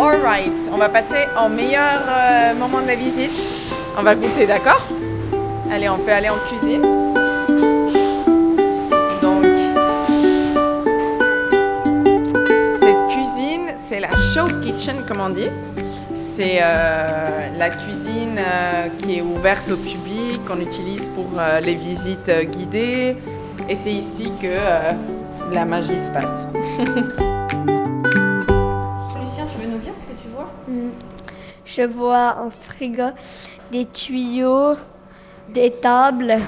Alright, 0.00 0.58
on 0.72 0.78
va 0.78 0.88
passer 0.88 1.26
au 1.44 1.50
meilleur 1.50 2.00
euh, 2.08 2.54
moment 2.54 2.80
de 2.80 2.86
la 2.86 2.94
visite. 2.94 3.76
On 3.98 4.02
va 4.02 4.14
goûter, 4.14 4.46
d'accord? 4.46 4.82
Allez, 5.70 5.90
on 5.90 5.98
peut 5.98 6.12
aller 6.12 6.30
en 6.30 6.38
cuisine. 6.48 7.03
Kitchen, 14.74 15.04
comme 15.06 15.20
on 15.20 15.30
dit. 15.30 15.50
C'est 16.14 16.58
euh, 16.60 17.56
la 17.56 17.70
cuisine 17.70 18.38
euh, 18.38 18.88
qui 18.98 19.18
est 19.18 19.22
ouverte 19.22 19.70
au 19.70 19.76
public, 19.76 20.44
qu'on 20.46 20.60
utilise 20.60 21.08
pour 21.08 21.26
euh, 21.38 21.60
les 21.60 21.74
visites 21.74 22.28
euh, 22.28 22.44
guidées. 22.44 23.16
Et 23.68 23.74
c'est 23.74 23.92
ici 23.92 24.32
que 24.40 24.48
euh, 24.48 24.90
la 25.52 25.64
magie 25.64 25.98
se 25.98 26.10
passe. 26.10 26.48
Lucien, 29.20 29.46
tu 29.46 29.58
veux 29.60 29.68
nous 29.70 29.78
dire 29.78 29.92
ce 29.96 30.02
que 30.02 30.20
tu 30.20 30.28
vois? 30.34 30.50
Hmm. 30.68 30.90
Je 31.64 31.82
vois 31.82 32.38
un 32.38 32.50
frigo, 32.50 33.10
des 33.70 33.86
tuyaux, 33.86 34.74
des 35.48 35.70
tables, 35.70 36.38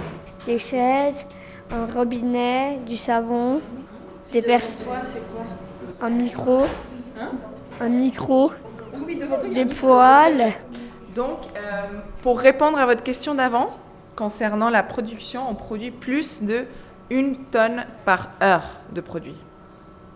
des 0.46 0.58
chaises, 0.58 1.24
un 1.70 1.86
robinet, 1.92 2.78
du 2.86 2.96
savon, 2.96 3.60
des 4.32 4.42
personnes, 4.42 4.86
un 6.00 6.10
micro, 6.10 6.64
un 7.80 7.88
micro, 7.88 8.52
des 9.52 9.66
poêles. 9.66 10.54
Donc, 11.14 11.38
euh, 11.56 11.82
pour 12.22 12.38
répondre 12.38 12.78
à 12.78 12.86
votre 12.86 13.02
question 13.02 13.34
d'avant, 13.34 13.70
concernant 14.14 14.70
la 14.70 14.82
production, 14.82 15.48
on 15.48 15.54
produit 15.54 15.90
plus 15.90 16.42
de 16.42 16.64
une 17.10 17.36
tonne 17.36 17.84
par 18.04 18.30
heure 18.42 18.80
de 18.92 19.00
produits. 19.00 19.36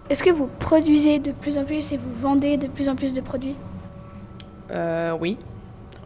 Est-ce 0.08 0.24
que 0.24 0.30
vous 0.30 0.48
produisez 0.58 1.20
de 1.20 1.30
plus 1.30 1.56
en 1.56 1.64
plus 1.64 1.92
et 1.92 1.96
vous 1.96 2.12
vendez 2.18 2.56
de 2.56 2.66
plus 2.66 2.88
en 2.88 2.96
plus 2.96 3.14
de 3.14 3.20
produits? 3.20 3.56
Euh, 4.72 5.16
oui. 5.20 5.38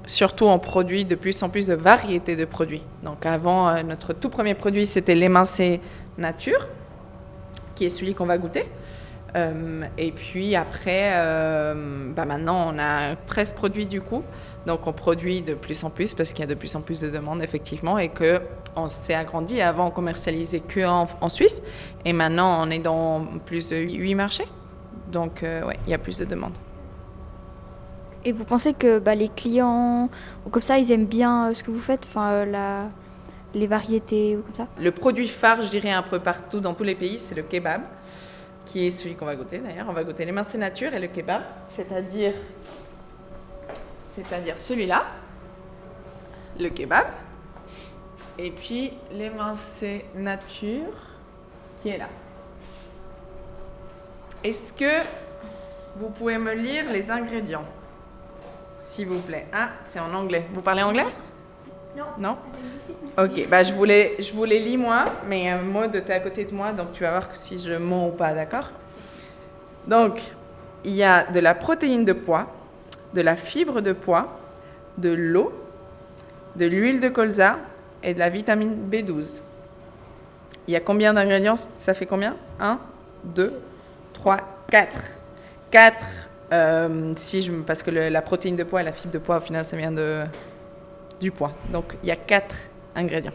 Surtout, 0.06 0.44
on 0.44 0.58
produit 0.58 1.06
de 1.06 1.14
plus 1.14 1.42
en 1.42 1.48
plus 1.48 1.66
de 1.66 1.74
variétés 1.74 2.36
de 2.36 2.44
produits. 2.44 2.82
Donc, 3.02 3.24
avant, 3.24 3.68
euh, 3.68 3.82
notre 3.82 4.12
tout 4.12 4.28
premier 4.28 4.54
produit, 4.54 4.84
c'était 4.84 5.14
l'émincé 5.14 5.80
nature, 6.18 6.68
qui 7.74 7.86
est 7.86 7.90
celui 7.90 8.14
qu'on 8.14 8.26
va 8.26 8.36
goûter. 8.36 8.66
Euh, 9.36 9.82
et 9.98 10.12
puis 10.12 10.54
après, 10.54 11.10
euh, 11.14 12.12
bah 12.14 12.24
maintenant, 12.24 12.72
on 12.72 12.78
a 12.78 13.16
13 13.16 13.52
produits 13.52 13.86
du 13.86 14.00
coup. 14.00 14.22
Donc, 14.66 14.86
on 14.86 14.92
produit 14.92 15.42
de 15.42 15.54
plus 15.54 15.84
en 15.84 15.90
plus 15.90 16.14
parce 16.14 16.32
qu'il 16.32 16.40
y 16.40 16.44
a 16.44 16.46
de 16.46 16.54
plus 16.54 16.74
en 16.74 16.80
plus 16.80 17.00
de 17.00 17.10
demandes, 17.10 17.42
effectivement, 17.42 17.98
et 17.98 18.08
que 18.08 18.40
on 18.76 18.88
s'est 18.88 19.14
agrandi. 19.14 19.60
Avant, 19.60 19.88
on 19.88 19.90
commercialisait 19.90 20.60
que 20.60 20.86
en, 20.86 21.06
en 21.20 21.28
Suisse, 21.28 21.62
et 22.04 22.12
maintenant, 22.12 22.66
on 22.66 22.70
est 22.70 22.78
dans 22.78 23.26
plus 23.44 23.68
de 23.68 23.76
8 23.76 24.14
marchés. 24.14 24.46
Donc, 25.12 25.42
euh, 25.42 25.64
ouais, 25.64 25.78
il 25.86 25.90
y 25.90 25.94
a 25.94 25.98
plus 25.98 26.18
de 26.18 26.24
demandes. 26.24 26.54
Et 28.24 28.32
vous 28.32 28.44
pensez 28.44 28.72
que 28.72 28.98
bah, 28.98 29.14
les 29.14 29.28
clients, 29.28 30.08
ou 30.46 30.50
comme 30.50 30.62
ça, 30.62 30.78
ils 30.78 30.90
aiment 30.90 31.04
bien 31.04 31.52
ce 31.52 31.62
que 31.62 31.70
vous 31.70 31.80
faites, 31.80 32.06
enfin, 32.06 32.46
la, 32.46 32.88
les 33.54 33.66
variétés 33.66 34.36
ou 34.36 34.42
comme 34.42 34.54
ça? 34.54 34.66
Le 34.80 34.90
produit 34.90 35.28
phare, 35.28 35.60
je 35.60 35.68
dirais, 35.68 35.90
un 35.90 36.02
peu 36.02 36.18
partout 36.18 36.60
dans 36.60 36.72
tous 36.72 36.84
les 36.84 36.94
pays, 36.94 37.18
c'est 37.18 37.34
le 37.34 37.42
kebab, 37.42 37.82
qui 38.66 38.86
est 38.86 38.90
celui 38.90 39.14
qu'on 39.14 39.26
va 39.26 39.36
goûter 39.36 39.58
d'ailleurs. 39.58 39.86
On 39.88 39.92
va 39.92 40.04
goûter 40.04 40.24
l'émincé 40.24 40.58
nature 40.58 40.94
et 40.94 40.98
le 40.98 41.08
kebab, 41.08 41.42
c'est-à-dire, 41.68 42.34
c'est-à-dire 44.14 44.58
celui-là, 44.58 45.04
le 46.58 46.68
kebab, 46.68 47.06
et 48.38 48.50
puis 48.50 48.92
l'émincé 49.12 50.04
nature, 50.14 50.92
qui 51.82 51.90
est 51.90 51.98
là. 51.98 52.08
Est-ce 54.42 54.72
que 54.72 55.02
vous 55.96 56.10
pouvez 56.10 56.38
me 56.38 56.52
lire 56.54 56.90
les 56.90 57.10
ingrédients, 57.10 57.64
s'il 58.78 59.08
vous 59.08 59.20
plaît 59.20 59.46
Ah, 59.52 59.70
c'est 59.84 60.00
en 60.00 60.12
anglais. 60.12 60.46
Vous 60.52 60.60
parlez 60.60 60.82
anglais? 60.82 61.06
Non. 61.96 62.04
Non? 62.18 62.36
Ok, 63.16 63.48
bah 63.48 63.62
je 63.62 63.72
voulais, 63.72 64.16
je 64.18 64.32
voulais 64.32 64.58
lire 64.58 64.78
moi, 64.78 65.04
mais 65.28 65.52
euh, 65.52 65.62
Maud, 65.62 65.92
t'es 65.92 66.12
à 66.12 66.18
côté 66.20 66.44
de 66.44 66.52
moi, 66.52 66.72
donc 66.72 66.92
tu 66.92 67.04
vas 67.04 67.10
voir 67.10 67.28
si 67.32 67.58
je 67.58 67.74
mens 67.74 68.08
ou 68.08 68.10
pas, 68.10 68.34
d'accord? 68.34 68.70
Donc, 69.86 70.20
il 70.84 70.92
y 70.94 71.04
a 71.04 71.24
de 71.24 71.38
la 71.38 71.54
protéine 71.54 72.04
de 72.04 72.12
pois, 72.12 72.48
de 73.14 73.20
la 73.20 73.36
fibre 73.36 73.80
de 73.80 73.92
pois, 73.92 74.36
de 74.98 75.10
l'eau, 75.10 75.52
de 76.56 76.66
l'huile 76.66 76.98
de 77.00 77.08
colza 77.08 77.58
et 78.02 78.14
de 78.14 78.18
la 78.18 78.28
vitamine 78.28 78.74
B12. 78.90 79.40
Il 80.66 80.72
y 80.72 80.76
a 80.76 80.80
combien 80.80 81.14
d'ingrédients? 81.14 81.54
Ça 81.76 81.94
fait 81.94 82.06
combien? 82.06 82.34
1, 82.58 82.78
2, 83.24 83.52
3, 84.14 84.38
4. 84.70 84.98
4, 85.70 86.04
si 87.16 87.42
je, 87.42 87.52
parce 87.52 87.82
que 87.82 87.90
le- 87.90 88.08
la 88.08 88.22
protéine 88.22 88.56
de 88.56 88.64
pois 88.64 88.80
et 88.80 88.84
la 88.84 88.92
fibre 88.92 89.12
de 89.12 89.18
pois, 89.18 89.36
au 89.38 89.40
final, 89.40 89.64
ça 89.64 89.76
vient 89.76 89.92
de, 89.92 90.22
du 91.20 91.30
pois. 91.30 91.52
Donc, 91.72 91.96
il 92.02 92.08
y 92.08 92.12
a 92.12 92.16
4 92.16 92.54
ingrédients. 92.94 93.32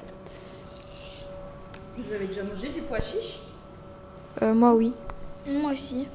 Vous 1.98 2.14
avez 2.14 2.28
déjà 2.28 2.44
mangé 2.44 2.70
du 2.70 2.82
pois 2.82 3.00
chiche? 3.00 3.40
Euh, 4.42 4.54
Moi, 4.54 4.74
oui. 4.74 4.94
Moi 5.48 5.72
aussi. 5.74 6.08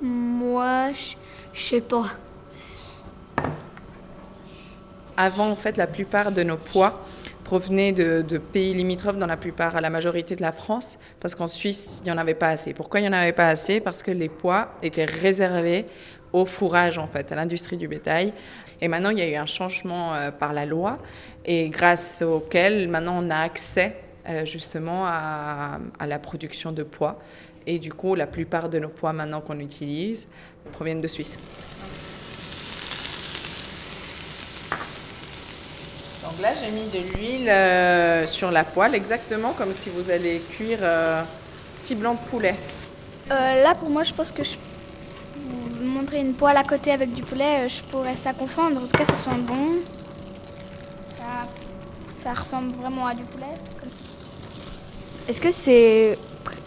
Moi, 0.00 0.92
je 0.92 1.14
je 1.54 1.62
sais 1.64 1.80
pas. 1.80 2.04
Avant, 5.16 5.50
en 5.50 5.56
fait, 5.56 5.76
la 5.76 5.86
plupart 5.88 6.30
de 6.30 6.42
nos 6.44 6.56
pois 6.56 7.00
provenaient 7.42 7.92
de, 7.92 8.22
de 8.22 8.38
pays 8.38 8.74
limitrophes, 8.74 9.16
dans 9.16 9.26
la 9.26 9.36
plupart, 9.36 9.74
à 9.74 9.80
la 9.80 9.90
majorité 9.90 10.36
de 10.36 10.42
la 10.42 10.52
France, 10.52 10.98
parce 11.18 11.34
qu'en 11.34 11.46
Suisse, 11.48 11.98
il 12.00 12.04
n'y 12.04 12.10
en 12.12 12.18
avait 12.18 12.34
pas 12.34 12.48
assez. 12.50 12.74
Pourquoi 12.74 13.00
il 13.00 13.04
n'y 13.04 13.08
en 13.08 13.12
avait 13.14 13.32
pas 13.32 13.48
assez? 13.48 13.80
Parce 13.80 14.02
que 14.02 14.10
les 14.10 14.28
pois 14.28 14.68
étaient 14.82 15.06
réservés 15.06 15.86
au 16.32 16.44
fourrage, 16.44 16.98
en 16.98 17.06
fait, 17.06 17.32
à 17.32 17.34
l'industrie 17.34 17.76
du 17.76 17.88
bétail. 17.88 18.32
Et 18.80 18.88
maintenant, 18.88 19.10
il 19.10 19.18
y 19.18 19.22
a 19.22 19.28
eu 19.28 19.36
un 19.36 19.46
changement 19.46 20.14
euh, 20.14 20.30
par 20.30 20.52
la 20.52 20.66
loi, 20.66 20.98
et 21.44 21.68
grâce 21.68 22.22
auquel, 22.22 22.88
maintenant, 22.88 23.16
on 23.18 23.30
a 23.30 23.38
accès 23.38 23.96
euh, 24.28 24.44
justement 24.44 25.06
à, 25.06 25.78
la 26.06 26.18
production 26.18 26.72
de 26.72 26.82
pois. 26.82 27.18
Et 27.66 27.78
du 27.78 27.92
coup, 27.92 28.14
la 28.14 28.26
plupart 28.26 28.68
de 28.68 28.78
nos 28.78 28.88
pois 28.88 29.12
maintenant 29.12 29.40
qu'on 29.40 29.58
utilise 29.58 30.28
proviennent 30.72 31.00
de 31.00 31.08
Suisse. 31.08 31.38
Donc 36.22 36.40
là, 36.42 36.50
j'ai 36.54 36.70
mis 36.70 36.86
de 36.88 37.14
l'huile 37.14 37.48
euh, 37.48 38.26
sur 38.26 38.50
la 38.50 38.64
poêle, 38.64 38.94
exactement 38.94 39.52
comme 39.52 39.72
si 39.74 39.90
vous 39.90 40.10
allez 40.10 40.40
cuire 40.50 40.80
petit 41.82 41.94
blanc 41.94 42.14
de 42.14 42.30
poulet. 42.30 42.54
Là, 43.28 43.74
pour 43.74 43.90
moi, 43.90 44.04
je 44.04 44.12
pense 44.12 44.32
que 44.32 44.44
je 44.44 44.56
vous 45.48 45.84
montrer 45.84 46.20
une 46.20 46.34
poêle 46.34 46.56
à 46.56 46.64
côté 46.64 46.92
avec 46.92 47.12
du 47.12 47.22
poulet, 47.22 47.64
euh, 47.64 47.68
je 47.68 47.82
pourrais 47.82 48.16
ça 48.16 48.32
confondre. 48.32 48.78
En 48.78 48.86
tout 48.86 48.96
cas, 48.96 49.04
ça 49.04 49.16
sent 49.16 49.38
bon. 49.42 49.76
Ça, 51.16 51.46
ça 52.08 52.32
ressemble 52.40 52.72
vraiment 52.74 53.06
à 53.06 53.14
du 53.14 53.24
poulet. 53.24 53.46
Est-ce 55.28 55.40
que 55.40 55.50
c'est. 55.50 56.18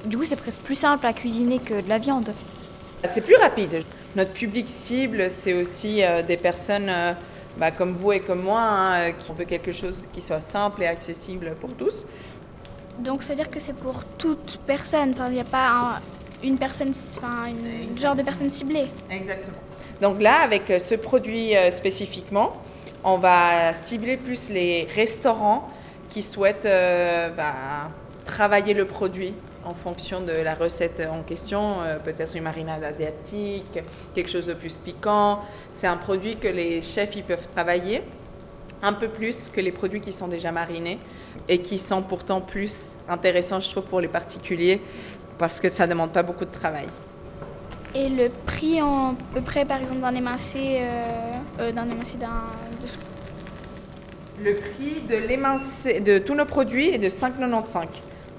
Du 0.05 0.17
coup, 0.17 0.25
c'est 0.25 0.35
presque 0.35 0.61
plus 0.61 0.75
simple 0.75 1.05
à 1.05 1.13
cuisiner 1.13 1.59
que 1.59 1.81
de 1.81 1.89
la 1.89 1.97
viande? 1.97 2.33
C'est 3.09 3.21
plus 3.21 3.35
rapide. 3.35 3.83
Notre 4.15 4.31
public 4.31 4.69
cible, 4.69 5.29
c'est 5.31 5.53
aussi 5.53 6.03
euh, 6.03 6.21
des 6.21 6.37
personnes 6.37 6.89
euh, 6.89 7.13
bah, 7.57 7.71
comme 7.71 7.93
vous 7.93 8.11
et 8.11 8.19
comme 8.19 8.43
moi 8.43 8.61
hein, 8.61 9.11
qui 9.13 9.31
veut 9.31 9.45
quelque 9.45 9.71
chose 9.71 10.03
qui 10.13 10.21
soit 10.21 10.39
simple 10.39 10.83
et 10.83 10.87
accessible 10.87 11.55
pour 11.59 11.73
tous. 11.73 12.05
Donc, 12.99 13.23
c'est-à-dire 13.23 13.49
que 13.49 13.59
c'est 13.59 13.73
pour 13.73 14.03
toute 14.17 14.59
personne. 14.67 15.11
Enfin, 15.13 15.27
il 15.29 15.33
n'y 15.35 15.39
a 15.39 15.45
pas 15.45 15.69
un- 15.69 15.99
une 16.43 16.57
personne, 16.57 16.91
enfin, 17.17 17.47
une 17.47 17.97
genre 17.97 18.15
de 18.15 18.23
personne 18.23 18.49
ciblée. 18.49 18.87
Exactement. 19.09 19.57
Donc 20.01 20.19
là, 20.19 20.41
avec 20.41 20.69
euh, 20.71 20.79
ce 20.79 20.95
produit 20.95 21.55
euh, 21.55 21.69
spécifiquement, 21.69 22.53
on 23.03 23.17
va 23.17 23.71
cibler 23.73 24.17
plus 24.17 24.49
les 24.49 24.87
restaurants 24.95 25.69
qui 26.09 26.23
souhaitent 26.23 26.65
euh, 26.65 27.29
bah, 27.29 27.53
travailler 28.25 28.73
le 28.73 28.85
produit 28.85 29.33
en 29.63 29.75
fonction 29.75 30.21
de 30.21 30.31
la 30.31 30.55
recette 30.55 31.03
en 31.07 31.21
question, 31.21 31.75
peut-être 32.03 32.35
une 32.35 32.41
marinade 32.43 32.83
asiatique, 32.83 33.79
quelque 34.15 34.29
chose 34.29 34.47
de 34.47 34.55
plus 34.55 34.75
piquant. 34.75 35.41
C'est 35.71 35.85
un 35.85 35.97
produit 35.97 36.37
que 36.37 36.47
les 36.47 36.81
chefs 36.81 37.15
ils 37.15 37.23
peuvent 37.23 37.47
travailler 37.53 38.01
un 38.81 38.93
peu 38.93 39.07
plus 39.07 39.49
que 39.49 39.61
les 39.61 39.71
produits 39.71 40.01
qui 40.01 40.11
sont 40.11 40.27
déjà 40.27 40.51
marinés 40.51 40.97
et 41.47 41.59
qui 41.59 41.77
sont 41.77 42.01
pourtant 42.01 42.41
plus 42.41 42.93
intéressants, 43.07 43.59
je 43.59 43.69
trouve, 43.69 43.83
pour 43.83 44.01
les 44.01 44.07
particuliers 44.07 44.81
parce 45.41 45.59
que 45.59 45.69
ça 45.69 45.85
ne 45.87 45.91
demande 45.93 46.11
pas 46.11 46.21
beaucoup 46.21 46.45
de 46.45 46.51
travail. 46.51 46.85
Et 47.95 48.07
le 48.09 48.29
prix 48.45 48.79
en 48.81 49.09
à 49.09 49.15
peu 49.33 49.41
près, 49.41 49.65
par 49.65 49.79
exemple, 49.81 49.99
d'un 50.01 50.13
émincé, 50.15 50.59
euh, 50.81 50.83
euh, 51.59 51.71
d'un 51.71 51.89
émincé 51.89 52.15
d'un... 52.17 52.43
de- 52.81 54.43
Le 54.47 54.53
prix 54.53 55.01
de, 55.09 55.15
l'émincé- 55.29 55.99
de 55.99 56.19
tous 56.19 56.35
nos 56.35 56.45
produits 56.45 56.89
est 56.89 56.99
de 56.99 57.09
5,95 57.09 57.85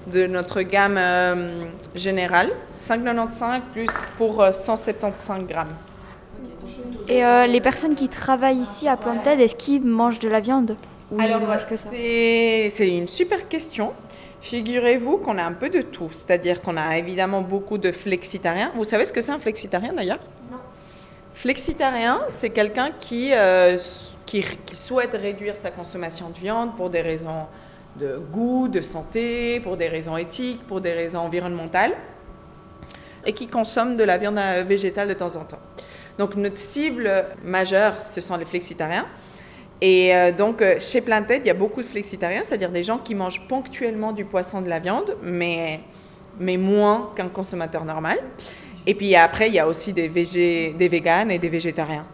de 0.07 0.27
notre 0.27 0.61
gamme 0.61 0.95
euh, 0.97 1.65
générale. 1.93 2.49
5,95 2.79 3.61
plus 3.73 3.89
pour 4.17 4.41
euh, 4.41 4.51
175 4.53 5.43
grammes. 5.45 5.75
Et 7.09 7.23
euh, 7.25 7.45
les 7.47 7.59
personnes 7.61 7.95
qui 7.95 8.07
travaillent 8.07 8.61
ici 8.61 8.87
à 8.87 8.95
Planted, 8.95 9.39
est-ce 9.41 9.55
qu'ils 9.55 9.83
mangent 9.83 10.19
de 10.19 10.29
la 10.29 10.39
viande? 10.39 10.77
Ou 11.11 11.19
Alors, 11.21 11.41
c'est 11.91 12.71
une 12.79 13.09
super 13.09 13.47
question. 13.49 13.91
Figurez-vous 14.43 15.19
qu'on 15.19 15.37
a 15.37 15.43
un 15.43 15.53
peu 15.53 15.69
de 15.69 15.81
tout. 15.81 16.09
C'est-à-dire 16.11 16.61
qu'on 16.61 16.75
a 16.75 16.97
évidemment 16.97 17.41
beaucoup 17.41 17.77
de 17.77 17.93
flexitariens. 17.93 18.73
Vous 18.75 18.83
savez 18.83 19.05
ce 19.05 19.13
que 19.13 19.21
c'est 19.21 19.31
un 19.31 19.39
flexitarien 19.39 19.93
d'ailleurs? 19.93 20.19
Non. 20.51 20.57
Flexitarien, 21.33 22.19
c'est 22.27 22.49
quelqu'un 22.49 22.91
qui, 22.99 23.31
euh, 23.33 23.77
qui 24.25 24.43
souhaite 24.73 25.13
réduire 25.13 25.55
sa 25.55 25.71
consommation 25.71 26.29
de 26.29 26.37
viande 26.37 26.75
pour 26.75 26.89
des 26.89 26.99
raisons 26.99 27.45
de 27.95 28.17
goût, 28.17 28.67
de 28.67 28.81
santé, 28.81 29.61
pour 29.61 29.77
des 29.77 29.87
raisons 29.87 30.17
éthiques, 30.17 30.67
pour 30.67 30.81
des 30.81 30.91
raisons 30.91 31.19
environnementales, 31.19 31.93
et 33.25 33.31
qui 33.31 33.47
consomme 33.47 33.95
de 33.95 34.03
la 34.03 34.17
viande 34.17 34.37
euh, 34.39 34.65
végétale 34.67 35.07
de 35.07 35.13
temps 35.13 35.37
en 35.37 35.45
temps. 35.45 35.61
Donc 36.17 36.35
notre 36.35 36.57
cible 36.57 37.09
majeure, 37.45 38.01
ce 38.01 38.19
sont 38.19 38.35
les 38.35 38.45
flexitariens. 38.45 39.05
Et 39.85 40.15
euh, 40.15 40.31
donc, 40.31 40.61
euh, 40.61 40.79
chez 40.79 41.01
Planted, 41.01 41.41
il 41.43 41.47
y 41.47 41.49
a 41.49 41.53
beaucoup 41.53 41.81
de 41.81 41.87
flexitariens, 41.87 42.43
c'est-à-dire 42.45 42.71
des 42.71 42.85
gens 42.85 42.99
qui 42.99 43.15
mangent 43.15 43.45
ponctuellement 43.49 44.13
du 44.13 44.23
poisson, 44.23 44.61
de 44.61 44.69
la 44.69 44.79
viande, 44.79 45.17
mais, 45.21 45.81
mais 46.39 46.55
moins 46.55 47.11
qu'un 47.17 47.27
consommateur 47.27 47.83
normal. 47.83 48.17
Et 48.87 48.95
puis 48.95 49.13
après, 49.13 49.49
il 49.49 49.55
y 49.55 49.59
a 49.59 49.67
aussi 49.67 49.91
des, 49.91 50.07
végé, 50.07 50.73
des 50.77 50.87
véganes 50.87 51.31
et 51.31 51.37
des 51.37 51.49
végétariens. 51.49 52.05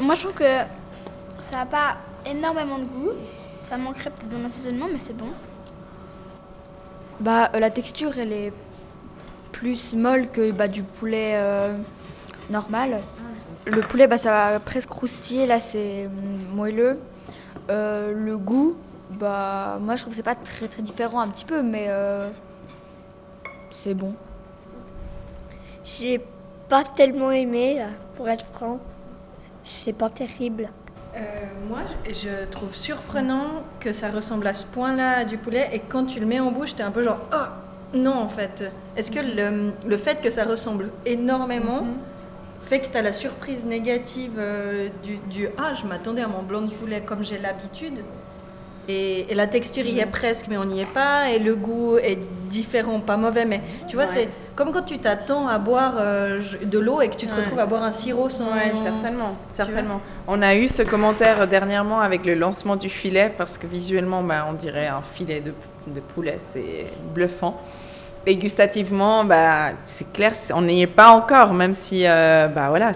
Moi, 0.00 0.14
je 0.14 0.20
trouve 0.20 0.32
que 0.32 0.60
ça 1.40 1.58
n'a 1.58 1.66
pas 1.66 1.98
énormément 2.24 2.78
de 2.78 2.84
goût. 2.84 3.10
Ça 3.68 3.76
manquerait 3.76 4.08
peut-être 4.08 4.30
d'un 4.30 4.46
assaisonnement, 4.46 4.86
mais 4.90 4.98
c'est 4.98 5.16
bon. 5.16 5.28
Bah, 7.20 7.50
euh, 7.54 7.58
la 7.58 7.68
texture, 7.68 8.12
elle 8.18 8.32
est 8.32 8.52
plus 9.52 9.92
molle 9.92 10.28
que 10.28 10.52
bah, 10.52 10.68
du 10.68 10.84
poulet 10.84 11.32
euh, 11.34 11.76
normal. 12.48 13.02
Le 13.72 13.82
poulet, 13.82 14.08
bah, 14.08 14.18
ça 14.18 14.30
va 14.32 14.60
presque 14.60 14.88
croustiller, 14.88 15.46
là, 15.46 15.60
c'est 15.60 16.08
moelleux. 16.52 16.98
Euh, 17.70 18.12
le 18.12 18.36
goût, 18.36 18.76
bah, 19.10 19.78
moi, 19.80 19.94
je 19.94 20.02
trouve 20.02 20.12
que 20.12 20.16
c'est 20.16 20.24
pas 20.24 20.34
très 20.34 20.66
très 20.66 20.82
différent 20.82 21.20
un 21.20 21.28
petit 21.28 21.44
peu, 21.44 21.62
mais 21.62 21.86
euh, 21.88 22.28
c'est 23.70 23.94
bon. 23.94 24.14
J'ai 25.84 26.20
pas 26.68 26.82
tellement 26.82 27.30
aimé, 27.30 27.78
là, 27.78 27.88
pour 28.16 28.28
être 28.28 28.44
franc. 28.52 28.80
C'est 29.64 29.92
pas 29.92 30.10
terrible. 30.10 30.70
Euh, 31.14 31.20
moi, 31.68 31.80
je 32.08 32.46
trouve 32.50 32.74
surprenant 32.74 33.62
que 33.78 33.92
ça 33.92 34.10
ressemble 34.10 34.48
à 34.48 34.54
ce 34.54 34.64
point-là 34.64 35.18
à 35.18 35.24
du 35.24 35.38
poulet 35.38 35.68
et 35.72 35.78
quand 35.78 36.06
tu 36.06 36.18
le 36.18 36.26
mets 36.26 36.40
en 36.40 36.50
bouche, 36.50 36.74
t'es 36.74 36.82
un 36.82 36.90
peu 36.90 37.02
genre 37.02 37.18
oh 37.32 37.96
non 37.96 38.14
en 38.14 38.28
fait. 38.28 38.70
Est-ce 38.96 39.10
que 39.10 39.18
le, 39.18 39.72
le 39.86 39.96
fait 39.96 40.20
que 40.20 40.30
ça 40.30 40.44
ressemble 40.44 40.90
énormément 41.04 41.84
fait 42.70 42.78
que 42.78 42.86
tu 42.86 42.96
as 42.96 43.02
la 43.02 43.10
surprise 43.12 43.64
négative 43.64 44.34
euh, 44.38 44.88
du, 45.02 45.16
du 45.28 45.48
ah 45.58 45.72
je 45.74 45.84
m'attendais 45.86 46.22
à 46.22 46.28
mon 46.28 46.42
blanc 46.42 46.62
de 46.62 46.70
poulet 46.70 47.00
comme 47.04 47.24
j'ai 47.24 47.36
l'habitude 47.38 47.98
et, 48.88 49.26
et 49.30 49.34
la 49.34 49.48
texture 49.48 49.84
y 49.84 49.98
est 49.98 50.06
presque 50.06 50.46
mais 50.48 50.56
on 50.56 50.64
n'y 50.64 50.80
est 50.80 50.92
pas 51.02 51.30
et 51.30 51.38
le 51.40 51.54
goût 51.56 51.98
est 51.98 52.18
différent, 52.48 53.00
pas 53.00 53.16
mauvais 53.16 53.44
mais 53.44 53.60
tu 53.88 53.96
vois 53.96 54.04
Ouais. 54.04 54.10
c'est 54.14 54.28
comme 54.54 54.70
quand 54.72 54.82
tu 54.82 54.98
t'attends 54.98 55.48
à 55.48 55.58
boire 55.58 55.94
euh, 55.98 56.40
de 56.62 56.78
l'eau 56.78 57.00
et 57.00 57.08
que 57.08 57.16
tu 57.16 57.26
te 57.26 57.32
Ouais. 57.34 57.40
retrouves 57.40 57.58
à 57.58 57.66
boire 57.66 57.82
un 57.82 57.90
sirop 57.90 58.28
sans 58.28 58.46
Oui, 58.52 58.70
certainement, 58.82 59.34
certainement. 59.52 60.00
On 60.28 60.40
a 60.40 60.54
eu 60.54 60.68
ce 60.68 60.82
commentaire 60.82 61.48
dernièrement 61.48 62.00
avec 62.00 62.24
le 62.24 62.34
lancement 62.34 62.76
du 62.76 62.88
filet, 62.90 63.32
parce 63.36 63.58
que 63.58 63.66
visuellement, 63.66 64.22
bah, 64.22 64.46
on 64.48 64.52
dirait 64.54 64.86
un 64.88 65.02
filet 65.02 65.40
de, 65.40 65.52
de 65.88 66.00
poulet, 66.00 66.36
c'est 66.38 66.86
bluffant. 67.14 67.60
Et 68.26 68.36
gustativement, 68.36 69.24
bah, 69.24 69.70
c'est 69.84 70.12
clair, 70.12 70.34
on 70.54 70.60
n'y 70.62 70.82
est 70.82 70.86
pas 70.86 71.10
encore, 71.10 71.54
même 71.54 71.72
si, 71.72 72.06
euh, 72.06 72.48
bah 72.48 72.68
voilà, 72.68 72.90
Il 72.90 72.94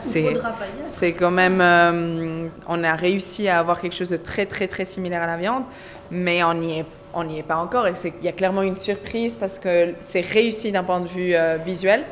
c'est... 0.86 1.08
y 1.08 1.12
quand 1.14 1.30
même, 1.30 1.60
euh, 1.62 2.48
on 2.68 2.84
a 2.84 2.92
réussi 2.94 3.48
à 3.48 3.58
avoir 3.58 3.80
quelque 3.80 3.94
chose 3.94 4.10
de 4.10 4.18
très 4.18 4.44
très 4.44 4.68
très 4.68 4.84
similaire 4.84 5.22
à 5.22 5.26
la 5.26 5.38
viande, 5.38 5.64
mais 6.10 6.44
on 6.44 6.52
n'y 6.52 6.80
est, 6.80 6.84
on 7.14 7.24
n'y 7.24 7.38
est 7.38 7.42
pas 7.42 7.56
encore. 7.56 7.86
Et 7.86 7.94
il 8.20 8.24
y 8.24 8.28
a 8.28 8.32
clairement 8.32 8.62
une 8.62 8.76
surprise 8.76 9.34
parce 9.34 9.58
que 9.58 9.94
c'est 10.02 10.20
réussi 10.20 10.72
d'un 10.72 10.84
point 10.84 11.00
de 11.00 11.08
vue 11.08 11.34
euh, 11.34 11.56
visuel. 11.56 12.04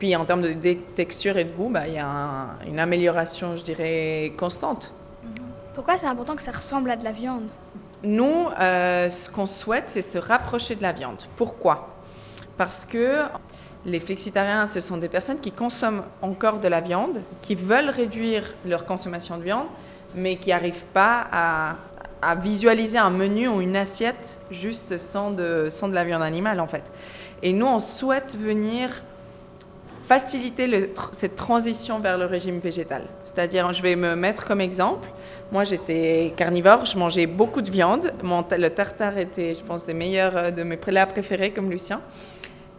Puis 0.00 0.14
en 0.16 0.24
termes 0.24 0.42
de 0.42 0.72
texture 0.94 1.38
et 1.38 1.44
de 1.44 1.52
goût, 1.52 1.68
bah, 1.70 1.86
il 1.86 1.94
y 1.94 1.98
a 1.98 2.06
un- 2.06 2.48
une 2.68 2.80
amélioration, 2.80 3.54
je 3.54 3.62
dirais, 3.62 4.32
constante. 4.36 4.92
Pourquoi 5.74 5.96
c'est 5.96 6.06
important 6.08 6.34
que 6.34 6.42
ça 6.42 6.52
ressemble 6.52 6.90
à 6.90 6.96
de 6.96 7.04
la 7.04 7.12
viande? 7.12 7.44
Nous, 8.02 8.48
ce 8.58 9.30
qu'on 9.30 9.46
souhaite, 9.46 9.84
c'est 9.86 10.02
se 10.02 10.18
rapprocher 10.18 10.74
de 10.74 10.82
la 10.82 10.92
viande. 10.92 11.22
Pourquoi? 11.36 11.94
Parce 12.58 12.84
que 12.84 13.22
les 13.86 14.00
flexitariens, 14.00 14.66
ce 14.66 14.80
sont 14.80 14.96
des 14.96 15.08
personnes 15.08 15.38
qui 15.38 15.52
consomment 15.52 16.02
encore 16.20 16.58
de 16.58 16.68
la 16.68 16.80
viande, 16.80 17.20
qui 17.40 17.54
veulent 17.54 17.90
réduire 17.90 18.42
leur 18.66 18.84
consommation 18.84 19.38
de 19.38 19.44
viande, 19.44 19.68
mais 20.14 20.36
qui 20.36 20.50
n'arrivent 20.50 20.86
pas 20.92 21.26
à, 21.32 21.76
visualiser 22.42 22.98
un 22.98 23.10
menu 23.10 23.46
ou 23.46 23.60
une 23.60 23.76
assiette 23.76 24.40
juste 24.50 24.98
sans 24.98 25.30
de, 25.30 25.68
sans 25.70 25.88
de 25.88 25.94
la 25.94 26.02
viande 26.02 26.22
animale, 26.22 26.58
en 26.58 26.66
fait. 26.66 26.82
Et 27.44 27.52
nous, 27.52 27.66
on 27.66 27.78
souhaite 27.78 28.36
venir 28.36 28.90
faciliter 30.08 30.66
le 30.66 30.90
cette 31.12 31.36
transition 31.36 32.00
vers 32.00 32.18
le 32.18 32.24
régime 32.24 32.58
végétal. 32.58 33.02
C'est-à-dire, 33.22 33.72
je 33.72 33.82
vais 33.82 33.94
me 33.94 34.16
mettre 34.16 34.46
comme 34.46 34.60
exemple. 34.60 35.08
Moi, 35.52 35.62
j'étais 35.62 36.32
carnivore, 36.36 36.86
je 36.86 36.98
mangeais 36.98 37.26
beaucoup 37.26 37.62
de 37.62 37.70
viande. 37.70 38.12
Mon 38.22 38.44
le 38.50 38.68
tartare 38.70 39.16
était, 39.18 39.54
je 39.54 39.62
pense, 39.62 39.86
des 39.86 39.94
meilleurs 39.94 40.36
euh, 40.36 40.50
de 40.50 40.62
mes 40.64 40.76
plats 40.76 41.06
préférés, 41.06 41.52
comme 41.52 41.70
Lucien. 41.70 42.00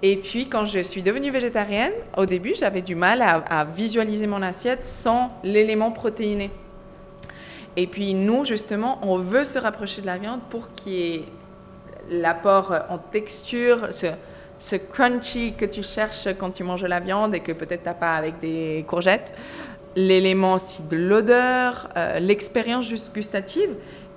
Et 0.01 0.15
puis, 0.15 0.47
quand 0.47 0.63
je 0.63 0.79
suis 0.79 1.01
devenue 1.03 1.29
végétarienne, 1.29 1.91
au 2.15 2.25
début, 2.25 2.53
j'avais 2.55 2.81
du 2.81 2.95
mal 2.95 3.21
à, 3.21 3.65
visualiser 3.65 4.27
mon 4.27 4.41
assiette 4.41 4.85
sans 4.85 5.31
l'élément 5.43 5.91
protéiné. 5.91 6.51
Et 7.75 7.85
puis, 7.85 8.13
nous, 8.13 8.45
justement, 8.45 8.99
on 9.01 9.17
veut 9.17 9.43
se 9.43 9.59
rapprocher 9.59 10.01
de 10.01 10.05
la 10.05 10.17
viande 10.17 10.39
pour 10.49 10.69
qu'il 10.73 10.93
y 10.93 11.15
ait 11.15 11.23
l'apport 12.09 12.73
en 12.89 12.97
texture, 12.97 13.89
ce, 13.91 14.75
crunchy 14.75 15.53
que 15.53 15.65
tu 15.65 15.83
cherches 15.83 16.29
quand 16.39 16.51
tu 16.51 16.63
manges 16.63 16.85
la 16.85 16.99
viande 17.01 17.35
et 17.35 17.41
que 17.41 17.51
peut-être 17.51 17.83
tu 17.83 17.89
n'as 17.89 17.93
pas 17.93 18.13
avec 18.13 18.39
des 18.39 18.85
courgettes. 18.87 19.33
L'élément 19.95 20.53
aussi 20.53 20.81
de 20.83 20.95
l'odeur, 20.95 21.89
euh, 21.97 22.19
l'expérience 22.19 22.87
juste 22.87 23.13
gustative 23.13 23.69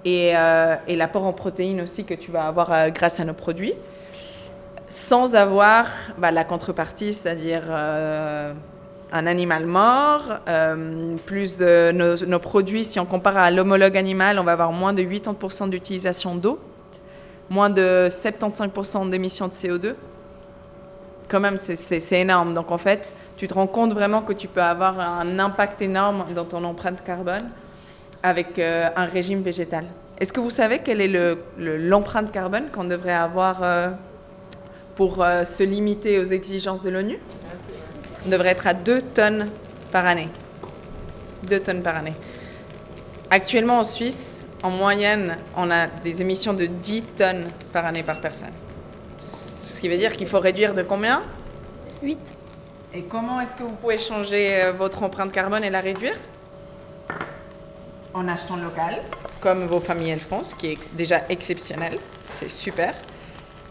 et, 0.04 0.32
euh, 0.36 0.76
et 0.86 0.96
l'apport 0.96 1.24
en 1.24 1.32
protéines 1.32 1.80
aussi 1.80 2.04
que 2.04 2.14
tu 2.14 2.30
vas 2.30 2.46
avoir 2.46 2.72
euh, 2.72 2.88
grâce 2.90 3.20
à 3.20 3.24
nos 3.24 3.34
produits, 3.34 3.74
sans 4.92 5.34
avoir 5.34 5.86
bah, 6.18 6.30
la 6.30 6.44
contrepartie, 6.44 7.14
c'est-à-dire 7.14 7.62
euh, 7.70 8.52
un 9.10 9.26
animal 9.26 9.64
mort, 9.64 10.34
euh, 10.46 11.16
plus 11.24 11.56
de 11.56 11.92
nos, 11.92 12.38
produits, 12.38 12.84
si 12.84 13.00
on 13.00 13.06
compare 13.06 13.38
à 13.38 13.50
l'homologue 13.50 13.96
animal, 13.96 14.38
on 14.38 14.44
va 14.44 14.52
avoir 14.52 14.70
moins 14.70 14.92
de 14.92 15.00
80% 15.02 15.70
d'utilisation 15.70 16.34
d'eau, 16.34 16.58
moins 17.48 17.70
de 17.70 18.08
75% 18.10 19.08
d'émissions 19.08 19.48
de 19.48 19.52
CO2 19.54 19.94
quand 21.30 21.40
même, 21.40 21.56
c'est- 21.56 22.12
énorme. 22.20 22.52
Donc, 22.52 22.70
en 22.70 22.76
fait, 22.76 23.14
tu 23.38 23.48
te 23.48 23.54
rends 23.54 23.66
compte 23.66 23.94
vraiment 23.94 24.20
que 24.20 24.34
tu 24.34 24.46
peux 24.46 24.60
avoir 24.62 25.00
un 25.00 25.38
impact 25.38 25.80
énorme 25.80 26.26
dans 26.34 26.44
ton 26.44 26.62
empreinte 26.64 27.02
carbone 27.02 27.48
avec 28.22 28.58
euh, 28.58 28.90
un 28.94 29.06
régime 29.06 29.40
végétal. 29.40 29.86
Est-ce 30.20 30.34
que 30.34 30.40
vous 30.40 30.50
savez 30.50 30.80
quelle 30.80 31.00
est 31.00 31.08
le- 31.08 31.38
le- 31.56 31.78
l'empreinte 31.78 32.30
carbone 32.30 32.64
qu'on 32.70 32.84
devrait 32.84 33.14
avoir 33.14 33.62
pour 34.96 35.22
euh, 35.22 35.44
se 35.44 35.62
limiter 35.62 36.18
aux 36.18 36.24
exigences 36.24 36.82
de 36.82 36.90
l'ONU? 36.90 37.18
On 38.26 38.28
devrait 38.28 38.50
être 38.50 38.66
à 38.66 38.74
2 38.74 39.02
tonnes 39.02 39.48
par 39.90 40.06
année. 40.06 40.28
2 41.44 41.60
tonnes 41.60 41.82
par 41.82 41.96
année. 41.96 42.14
Actuellement, 43.30 43.78
en 43.78 43.84
Suisse, 43.84 44.44
en 44.62 44.70
moyenne, 44.70 45.36
on 45.56 45.70
a 45.70 45.86
des 45.86 46.20
émissions 46.20 46.54
de 46.54 46.66
10 46.66 47.02
tonnes 47.16 47.44
par 47.72 47.86
année 47.86 48.02
par 48.02 48.20
personne. 48.20 48.52
Ce 49.18 49.80
qui 49.80 49.88
veut 49.88 49.96
dire 49.96 50.16
qu'il 50.16 50.28
faut 50.28 50.38
réduire 50.38 50.74
de 50.74 50.82
combien? 50.82 51.22
8. 52.02 52.18
Et 52.94 53.02
comment 53.02 53.40
est-ce 53.40 53.54
que 53.54 53.62
vous 53.62 53.72
pouvez 53.72 53.98
changer 53.98 54.62
euh, 54.62 54.72
votre 54.72 55.02
empreinte 55.02 55.32
carbone 55.32 55.64
et 55.64 55.70
la 55.70 55.80
réduire? 55.80 56.14
En 58.14 58.28
achetant 58.28 58.56
local, 58.56 59.00
comme 59.40 59.64
vos 59.64 59.80
familles 59.80 60.12
le 60.12 60.18
font, 60.20 60.42
ce 60.42 60.54
qui 60.54 60.68
est 60.68 60.94
déjà 60.94 61.22
exceptionnel, 61.30 61.98
c'est 62.26 62.50
super. 62.50 62.94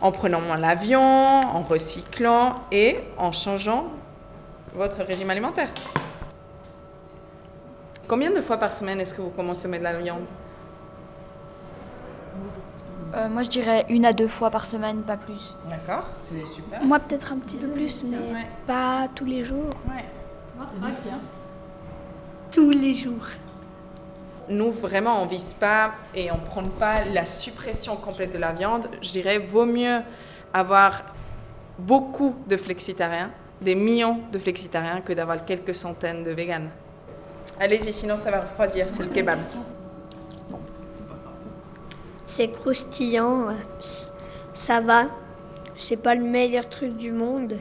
En 0.01 0.11
prenant 0.11 0.41
moins 0.41 0.57
l'avion, 0.57 0.99
en 1.01 1.61
recyclant 1.61 2.55
et 2.71 2.99
en 3.17 3.31
changeant 3.31 3.85
votre 4.73 5.03
régime 5.03 5.29
alimentaire. 5.29 5.69
Combien 8.07 8.31
de 8.31 8.41
fois 8.41 8.57
par 8.57 8.73
semaine 8.73 8.99
est-ce 8.99 9.13
que 9.13 9.21
vous 9.21 9.29
consommez 9.29 9.77
de 9.77 9.83
la 9.83 9.93
viande? 9.93 10.25
Euh, 13.13 13.27
moi, 13.29 13.43
je 13.43 13.49
dirais 13.49 13.85
une 13.89 14.05
à 14.05 14.13
deux 14.13 14.27
fois 14.29 14.49
par 14.49 14.65
semaine, 14.65 15.01
pas 15.03 15.17
plus. 15.17 15.55
D'accord, 15.69 16.05
c'est 16.23 16.45
super. 16.47 16.81
Moi, 16.83 16.97
peut-être 16.99 17.33
un 17.33 17.37
petit 17.37 17.57
peu 17.57 17.67
plus, 17.67 18.03
mais 18.05 18.17
Ouais. 18.17 18.47
pas 18.65 19.07
tous 19.13 19.25
les 19.25 19.43
jours. 19.43 19.69
Ouais. 19.87 20.05
Tous 22.51 22.69
les 22.69 22.93
jours. 22.93 23.27
Nous, 24.51 24.71
vraiment, 24.71 25.23
on 25.23 25.25
vise 25.25 25.53
pas 25.53 25.93
et 26.13 26.29
on 26.29 26.37
prend 26.37 26.63
pas 26.63 27.05
la 27.13 27.23
suppression 27.23 27.95
complète 27.95 28.33
de 28.33 28.37
la 28.37 28.51
viande. 28.51 28.89
Je 29.01 29.11
dirais, 29.11 29.37
vaut 29.37 29.65
mieux 29.65 30.01
avoir 30.53 31.03
beaucoup 31.79 32.35
de 32.47 32.57
flexitariens, 32.57 33.31
des 33.61 33.75
millions 33.75 34.19
de 34.29 34.37
flexitariens, 34.37 34.99
que 34.99 35.13
d'avoir 35.13 35.45
quelques 35.45 35.73
centaines 35.73 36.25
de 36.25 36.31
véganes. 36.31 36.69
Allez-y, 37.61 37.93
sinon 37.93 38.17
ça 38.17 38.29
va 38.29 38.41
refroidir, 38.41 38.89
c'est 38.89 39.03
le 39.03 39.09
kebab. 39.09 39.39
C'est 42.25 42.51
croustillant, 42.51 43.49
euh, 43.49 43.53
ça 44.53 44.81
va. 44.81 45.05
C'est 45.77 45.97
pas 45.97 46.13
le 46.13 46.23
meilleur 46.23 46.67
truc 46.67 46.97
du 46.97 47.11
monde, 47.11 47.57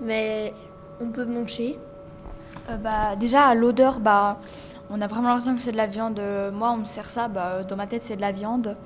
mais 0.00 0.52
on 1.00 1.10
peut 1.10 1.24
manger. 1.24 1.78
Euh, 2.70 2.76
bah, 2.76 3.14
déjà, 3.16 3.46
à 3.46 3.54
l'odeur, 3.54 4.00
bah, 4.00 4.38
on 4.92 5.00
a 5.00 5.06
vraiment 5.06 5.28
l'impression 5.28 5.56
que 5.56 5.62
c'est 5.62 5.72
de 5.72 5.76
la 5.76 5.86
viande. 5.86 6.18
Euh, 6.18 6.50
Moi, 6.50 6.70
on 6.70 6.76
me 6.78 6.84
sert 6.84 7.08
ça, 7.08 7.28
bah, 7.28 7.62
dans 7.66 7.76
ma 7.76 7.86
tête, 7.86 8.04
c'est 8.04 8.16
de 8.16 8.20
la 8.20 8.30
viande. 8.30 8.76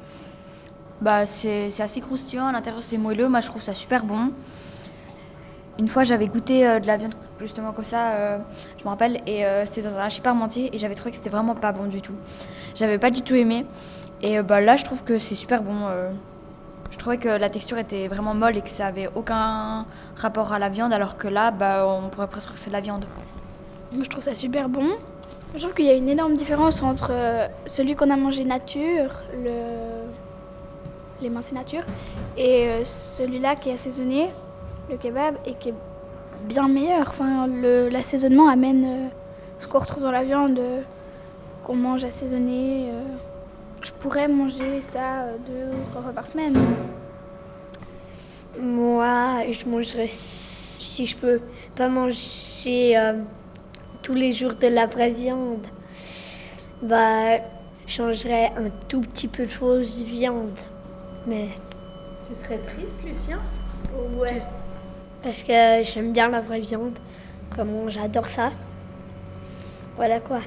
Bah, 1.00 1.26
c'est 1.26 1.68
assez 1.80 2.00
croustillant, 2.00 2.46
à 2.46 2.52
l'intérieur, 2.52 2.82
c'est 2.82 2.96
moelleux. 2.96 3.28
Moi, 3.28 3.40
je 3.40 3.48
trouve 3.48 3.60
ça 3.60 3.74
super 3.74 4.04
bon. 4.04 4.30
Une 5.78 5.88
fois, 5.88 6.04
j'avais 6.04 6.28
goûté 6.28 6.66
euh, 6.66 6.78
de 6.78 6.86
la 6.86 6.96
viande 6.96 7.14
justement 7.38 7.72
comme 7.72 7.84
ça, 7.84 8.12
euh, 8.12 8.38
je 8.78 8.84
me 8.84 8.88
rappelle, 8.88 9.20
et 9.26 9.44
c'était 9.66 9.82
dans 9.82 9.98
un 9.98 10.08
supermarché 10.08 10.70
et 10.72 10.78
j'avais 10.78 10.94
trouvé 10.94 11.10
que 11.10 11.18
c'était 11.18 11.28
vraiment 11.28 11.54
pas 11.54 11.70
bon 11.72 11.84
du 11.84 12.00
tout. 12.00 12.14
J'avais 12.74 12.96
pas 12.96 13.10
du 13.10 13.20
tout 13.20 13.34
aimé. 13.34 13.66
Et 14.22 14.40
bah, 14.40 14.62
là, 14.62 14.78
je 14.78 14.84
trouve 14.84 15.04
que 15.04 15.18
c'est 15.18 15.34
super 15.34 15.62
bon. 15.62 15.74
je 16.90 16.96
trouvais 16.96 17.18
que 17.18 17.28
la 17.28 17.50
texture 17.50 17.76
était 17.76 18.08
vraiment 18.08 18.32
molle 18.32 18.56
et 18.56 18.62
que 18.62 18.70
ça 18.70 18.86
avait 18.86 19.10
aucun 19.14 19.84
rapport 20.16 20.54
à 20.54 20.58
la 20.58 20.70
viande, 20.70 20.94
alors 20.94 21.18
que 21.18 21.28
là, 21.28 21.50
bah, 21.50 21.86
on 21.86 22.08
pourrait 22.08 22.28
presque 22.28 22.46
croire 22.46 22.56
que 22.56 22.60
c'est 22.62 22.70
de 22.70 22.74
la 22.74 22.80
viande. 22.80 23.04
Moi, 23.92 24.02
je 24.02 24.08
trouve 24.08 24.24
ça 24.24 24.34
super 24.34 24.70
bon. 24.70 24.86
Je 25.56 25.62
trouve 25.62 25.72
qu'il 25.72 25.86
y 25.86 25.90
a 25.90 25.94
une 25.94 26.10
énorme 26.10 26.34
différence 26.34 26.82
entre 26.82 27.12
euh, 27.12 27.48
celui 27.64 27.96
qu'on 27.96 28.10
a 28.10 28.16
mangé 28.16 28.44
nature, 28.44 29.10
le... 29.42 29.52
les 31.22 31.30
minces 31.30 31.50
nature, 31.50 31.82
et 32.36 32.66
euh, 32.68 32.84
celui-là 32.84 33.56
qui 33.56 33.70
est 33.70 33.72
assaisonné, 33.72 34.28
le 34.90 34.98
kebab, 34.98 35.36
et 35.46 35.54
qui 35.54 35.70
est 35.70 35.74
bien 36.42 36.68
meilleur. 36.68 37.08
Enfin, 37.08 37.46
l'assaisonnement 37.90 38.50
amène 38.50 38.84
euh, 38.84 39.08
ce 39.58 39.66
qu'on 39.66 39.78
retrouve 39.78 40.02
dans 40.02 40.10
la 40.10 40.24
viande, 40.24 40.60
qu'on 41.64 41.74
mange 41.74 42.04
assaisonné. 42.04 42.90
je 43.80 43.92
pourrais 43.92 44.28
manger 44.28 44.82
ça 44.82 45.28
deux 45.46 45.70
ou 45.72 45.90
trois 45.90 46.02
fois 46.02 46.12
par 46.12 46.26
semaine. 46.26 46.54
Moi, 48.60 49.40
je 49.50 49.64
mangerais, 49.64 50.06
si 50.06 51.06
je 51.06 51.16
peux 51.16 51.40
pas 51.74 51.88
manger 51.88 52.94
tous 54.06 54.14
les 54.14 54.32
jours 54.32 54.54
de 54.54 54.68
la 54.68 54.86
vraie 54.86 55.10
viande, 55.10 55.66
bah, 56.80 57.38
je 57.88 57.92
changerais 57.92 58.52
un 58.56 58.70
tout 58.86 59.00
petit 59.00 59.26
peu 59.26 59.46
de 59.46 59.50
choses 59.50 59.98
de 59.98 60.04
viande. 60.04 60.56
Mais 61.26 61.48
Tu 62.28 62.36
serais 62.36 62.58
triste, 62.58 63.02
Lucien? 63.04 63.40
Ouais. 64.16 64.40
Parce 65.24 65.42
que 65.42 65.82
j'aime 65.82 66.12
bien 66.12 66.28
la 66.28 66.40
vraie 66.40 66.60
viande. 66.60 66.96
Vraiment, 67.50 67.88
j'adore 67.88 68.28
ça. 68.28 68.52
Voilà 69.96 70.20
quoi. 70.20 70.38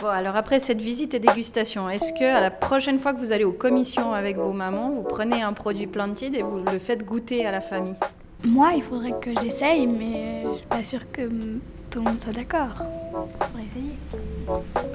Bon, 0.00 0.08
alors 0.08 0.36
après 0.36 0.60
cette 0.60 0.80
visite 0.80 1.12
et 1.12 1.18
dégustation, 1.18 1.90
est-ce 1.90 2.14
que 2.14 2.24
à 2.24 2.40
la 2.40 2.50
prochaine 2.50 2.98
fois 2.98 3.12
que 3.12 3.18
vous 3.18 3.32
allez 3.32 3.44
aux 3.44 3.52
commissions 3.52 4.14
avec 4.14 4.38
vos 4.38 4.54
mamans, 4.54 4.92
vous 4.92 5.02
prenez 5.02 5.42
un 5.42 5.52
produit 5.52 5.86
Plantid 5.86 6.34
et 6.34 6.40
vous 6.40 6.64
le 6.64 6.78
faites 6.78 7.04
goûter 7.04 7.44
à 7.44 7.52
la 7.52 7.60
famille? 7.60 7.96
Moi, 8.44 8.72
il 8.76 8.82
faudrait 8.82 9.18
que 9.20 9.30
j'essaye, 9.40 9.86
mais 9.86 10.44
je 10.44 10.58
suis 10.58 10.66
pas 10.66 10.84
sûre 10.84 11.10
que 11.10 11.22
tout 11.90 11.98
le 11.98 12.04
monde 12.04 12.20
soit 12.20 12.32
d'accord. 12.32 12.84
Faudrait 13.40 13.64
essayer. 13.66 13.98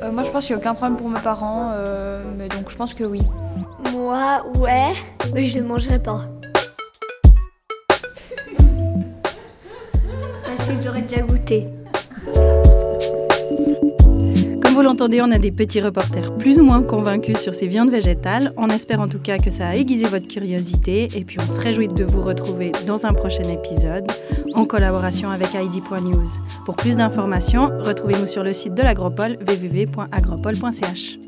Euh, 0.02 0.12
moi, 0.12 0.24
je 0.24 0.32
pense 0.32 0.46
qu'il 0.46 0.56
n'y 0.56 0.62
a 0.62 0.64
aucun 0.64 0.74
problème 0.74 0.98
pour 0.98 1.10
mes 1.10 1.20
parents, 1.20 1.72
euh, 1.74 2.24
mais 2.38 2.48
donc 2.48 2.70
je 2.70 2.76
pense 2.76 2.94
que 2.94 3.04
oui. 3.04 3.22
Moi, 3.92 4.46
ouais, 4.60 4.94
mais 5.34 5.44
je 5.44 5.60
ne 5.60 5.64
mangerai 5.64 6.00
pas. 6.00 6.22
Parce 10.46 10.66
que 10.66 10.82
j'aurais 10.82 11.02
déjà 11.02 11.22
goûté. 11.22 11.68
Comme 14.74 14.82
vous 14.82 14.90
l'entendez, 14.90 15.22
on 15.22 15.30
a 15.30 15.38
des 15.38 15.52
petits 15.52 15.82
reporters 15.82 16.36
plus 16.36 16.58
ou 16.58 16.64
moins 16.64 16.82
convaincus 16.82 17.38
sur 17.38 17.54
ces 17.54 17.68
viandes 17.68 17.92
végétales. 17.92 18.52
On 18.58 18.70
espère 18.70 19.02
en 19.02 19.08
tout 19.08 19.20
cas 19.20 19.38
que 19.38 19.52
ça 19.52 19.68
a 19.68 19.76
aiguisé 19.76 20.06
votre 20.06 20.28
curiosité 20.28 21.10
et 21.16 21.24
puis 21.24 21.38
on 21.40 21.48
se 21.48 21.60
réjouit 21.60 21.90
de 21.90 22.04
vous 22.04 22.24
retrouver 22.24 22.72
dans 22.88 23.06
un 23.06 23.14
prochain 23.14 23.44
épisode 23.44 24.12
en 24.56 24.66
collaboration 24.66 25.30
avec 25.30 25.54
Heidi.news. 25.54 26.26
Pour 26.66 26.76
plus 26.76 26.98
d'informations, 26.98 27.70
retrouvez-nous 27.84 28.26
sur 28.26 28.44
le 28.44 28.52
site 28.52 28.74
de 28.74 28.82
l'Agropole 28.82 29.36
www.agropole.ch. 29.48 31.20